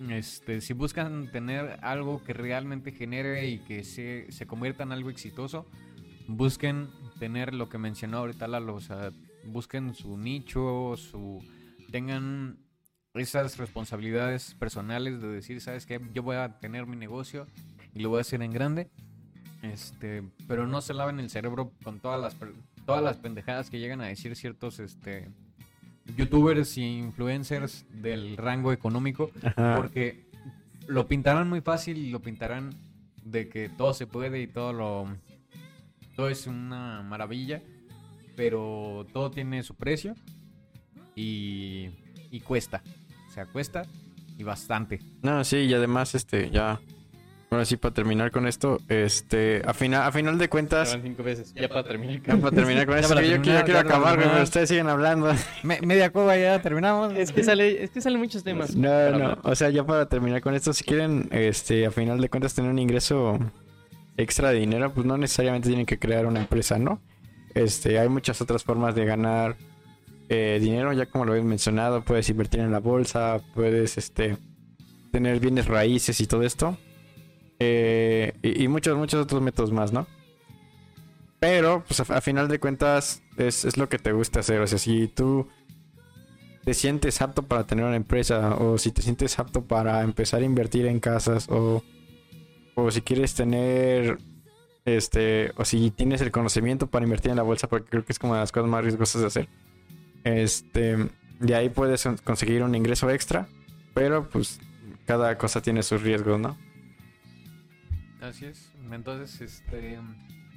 [0.09, 5.09] este, si buscan tener algo que realmente genere y que se, se convierta en algo
[5.09, 5.67] exitoso,
[6.27, 8.81] busquen tener lo que mencionó ahorita Lalo, o
[9.45, 11.43] busquen su nicho, su
[11.91, 12.57] tengan
[13.13, 16.01] esas responsabilidades personales de decir, ¿sabes qué?
[16.13, 17.47] Yo voy a tener mi negocio
[17.93, 18.89] y lo voy a hacer en grande.
[19.61, 22.35] Este, pero no se laven el cerebro con todas las
[22.85, 25.29] todas las pendejadas que llegan a decir ciertos este
[26.17, 29.75] youtubers y influencers del rango económico Ajá.
[29.75, 30.25] porque
[30.87, 32.75] lo pintarán muy fácil y lo pintarán
[33.23, 35.07] de que todo se puede y todo lo
[36.15, 37.61] todo es una maravilla,
[38.35, 40.15] pero todo tiene su precio
[41.13, 41.89] y,
[42.31, 42.81] y cuesta.
[43.27, 43.83] O sea, cuesta
[44.37, 44.99] y bastante.
[45.21, 46.79] No, sí, y además, este, ya.
[47.51, 51.23] Ahora sí, para terminar con esto, este, a final, a final de cuentas, Van cinco
[51.23, 51.53] veces.
[51.53, 52.21] Ya para terminar.
[52.21, 54.89] ya para terminar con esto, para yo, terminar, yo quiero acabar, güey, pero ustedes siguen
[54.89, 55.31] hablando.
[55.63, 57.13] media cuba ya terminamos.
[57.13, 58.75] Es que sale, es que salen muchos temas.
[58.75, 59.39] No, no, hablar.
[59.43, 62.71] o sea, ya para terminar con esto, si quieren, este, a final de cuentas tener
[62.71, 63.39] un ingreso
[64.17, 66.99] extra de dinero, pues no necesariamente tienen que crear una empresa, ¿no?
[67.53, 69.55] Este, hay muchas otras formas de ganar
[70.29, 74.37] eh, dinero, ya como lo habéis mencionado, puedes invertir en la bolsa, puedes, este,
[75.11, 76.77] tener bienes raíces y todo esto.
[77.59, 80.07] Eh, y, muchos, muchos otros métodos más, ¿no?
[81.39, 84.61] Pero, pues a, a final de cuentas, es, es lo que te gusta hacer.
[84.61, 85.47] O sea, si tú
[86.63, 90.45] te sientes apto para tener una empresa, o si te sientes apto para empezar a
[90.45, 91.83] invertir en casas, o,
[92.73, 94.17] o si quieres tener,
[94.83, 98.19] este, o si tienes el conocimiento para invertir en la bolsa, porque creo que es
[98.19, 99.49] como de las cosas más riesgosas de hacer.
[100.23, 101.07] Este,
[101.39, 103.47] de ahí puedes conseguir un ingreso extra,
[103.93, 104.59] pero pues
[105.05, 106.57] cada cosa tiene sus riesgos, ¿no?
[108.27, 108.71] Así es.
[108.91, 109.99] Entonces, este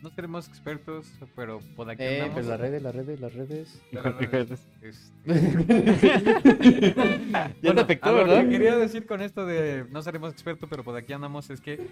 [0.03, 2.35] no seremos expertos, pero por aquí Eh, andamos.
[2.35, 3.83] pues las redes, las redes, las redes.
[3.93, 5.13] Las redes, este,
[6.95, 8.45] ya te Bueno, afectó, a lo ¿verdad?
[8.45, 11.85] que quería decir con esto de no seremos expertos, pero por aquí andamos, es que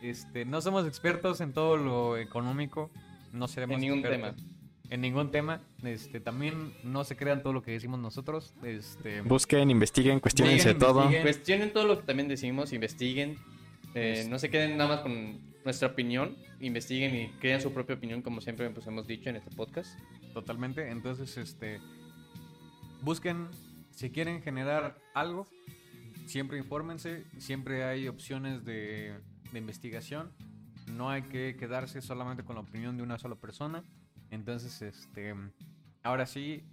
[0.00, 2.90] este, no somos expertos en todo lo económico.
[3.32, 4.42] No seremos En ningún expertos
[4.88, 5.60] En ningún tema.
[5.84, 8.54] Este, también no se crean todo lo que decimos nosotros.
[8.64, 11.00] Este, Busquen, investiguen, cuestionense Investiguen, todo.
[11.04, 11.22] investiguen.
[11.22, 13.36] Cuestionen todo lo que también decimos, investiguen.
[13.94, 18.22] Eh, no se queden nada más con nuestra opinión, investiguen y creen su propia opinión,
[18.22, 19.98] como siempre pues, hemos dicho en este podcast.
[20.32, 20.90] totalmente.
[20.90, 21.80] Entonces, este,
[23.02, 23.48] busquen,
[23.90, 25.48] si quieren generar algo,
[26.26, 27.24] siempre infórmense.
[27.38, 29.18] Siempre hay opciones de,
[29.52, 30.32] de investigación.
[30.92, 33.84] No hay que quedarse solamente con la opinión de una sola persona.
[34.30, 35.34] Entonces, este,
[36.02, 36.64] ahora sí,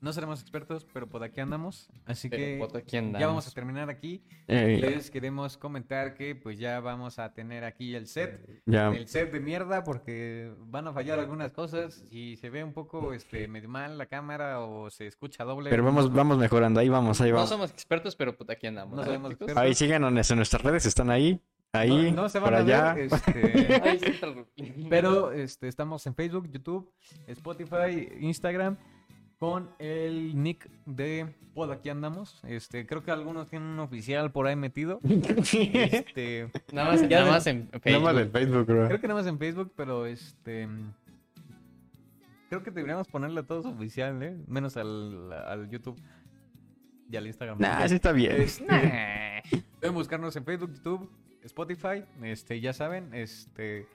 [0.00, 1.88] No seremos expertos, pero por aquí andamos.
[2.06, 4.22] Así Pero, que ¿quién ya vamos a terminar aquí.
[4.46, 8.62] Eh, Les queremos comentar que pues ya vamos a tener aquí el set.
[8.64, 8.88] ya.
[8.90, 11.94] El set de mierda porque van a fallar algunas cosas.
[12.10, 15.68] Si se ve un poco este medio mal la cámara o se escucha doble.
[15.70, 16.78] Pero vamos, vamos mejorando.
[16.78, 17.50] Ahí vamos, ahí No vamos.
[17.50, 18.94] somos expertos, pero puta, aquí andamos.
[18.96, 19.56] No ¿eh, somos expertos.
[19.56, 21.40] Ahí síganos en nuestras redes, están ahí.
[21.72, 22.94] Ahí, no, no se van por a allá.
[22.94, 24.46] ver, este,
[24.88, 26.90] Pero este, estamos en Facebook, YouTube,
[27.26, 28.76] Spotify, Instagram
[29.38, 32.40] con el nick de Pod aquí andamos.
[32.44, 35.00] Este, creo que algunos tienen un oficial por ahí metido.
[35.52, 38.02] Este, Nada más, nada más en Nada Facebook.
[38.04, 38.86] más de Facebook, bro.
[38.86, 40.68] creo que nada más en Facebook, pero este
[42.48, 44.36] creo que deberíamos ponerle a todos oficial, ¿eh?
[44.46, 46.00] Menos al, al YouTube
[47.10, 47.58] y al Instagram.
[47.58, 48.40] Nah, sí está bien.
[48.40, 48.64] este,
[49.80, 51.10] Pueden buscarnos en Facebook, YouTube,
[51.44, 53.86] Spotify, este, ya saben, este,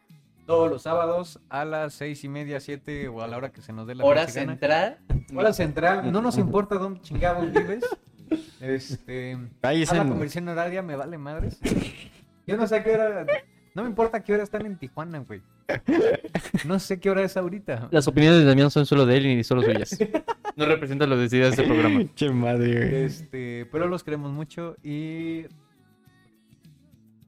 [0.45, 3.73] todos los sábados a las seis y media, siete o a la hora que se
[3.73, 4.31] nos dé la Hora gana.
[4.31, 4.97] central.
[5.35, 7.83] Hora central, no nos importa dónde chingados vives.
[8.61, 11.59] Este, Ahí es a la conversión horaria me vale madres.
[12.47, 13.25] Yo no sé a qué hora,
[13.75, 15.41] no me importa qué hora están en Tijuana, güey.
[16.65, 17.87] No sé qué hora es ahorita.
[17.91, 19.97] Las opiniones de Damián son solo de él y solo suyas.
[20.55, 22.05] No representan las decisiones de este programa.
[22.13, 23.03] Che madre, güey.
[23.05, 25.47] Este, pero los queremos mucho y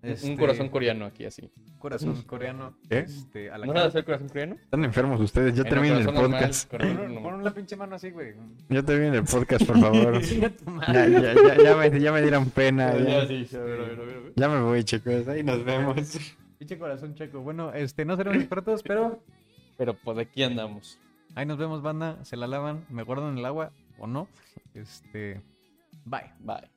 [0.05, 1.49] Un este, corazón coreano aquí, así.
[1.79, 2.77] corazón coreano.
[2.89, 2.99] ¿Qué?
[2.99, 3.79] Este, a la ¿No cara.
[3.85, 4.55] era hacer corazón coreano?
[4.55, 5.55] Están enfermos ustedes.
[5.55, 6.69] Ya En terminen el podcast.
[6.71, 7.23] Pon, normal.
[7.23, 8.33] pon la pinche mano así, güey.
[8.69, 10.21] Ya terminen el podcast, por favor.
[10.93, 12.93] Ya, ya, ya, ya me, ya me dieron pena.
[12.93, 15.27] Sí, a a a ya me voy, chicos.
[15.27, 15.95] Ahí nos vemos.
[16.59, 17.41] Pinche corazón checo.
[17.41, 19.21] Bueno, este, no seremos expertos, pero
[19.77, 20.99] Pero pues aquí andamos.
[21.35, 22.23] ahí nos vemos, banda.
[22.23, 24.27] Se la lavan, me guardan el agua o no.
[24.73, 25.41] Este,
[26.05, 26.31] bye.
[26.39, 26.74] Bye.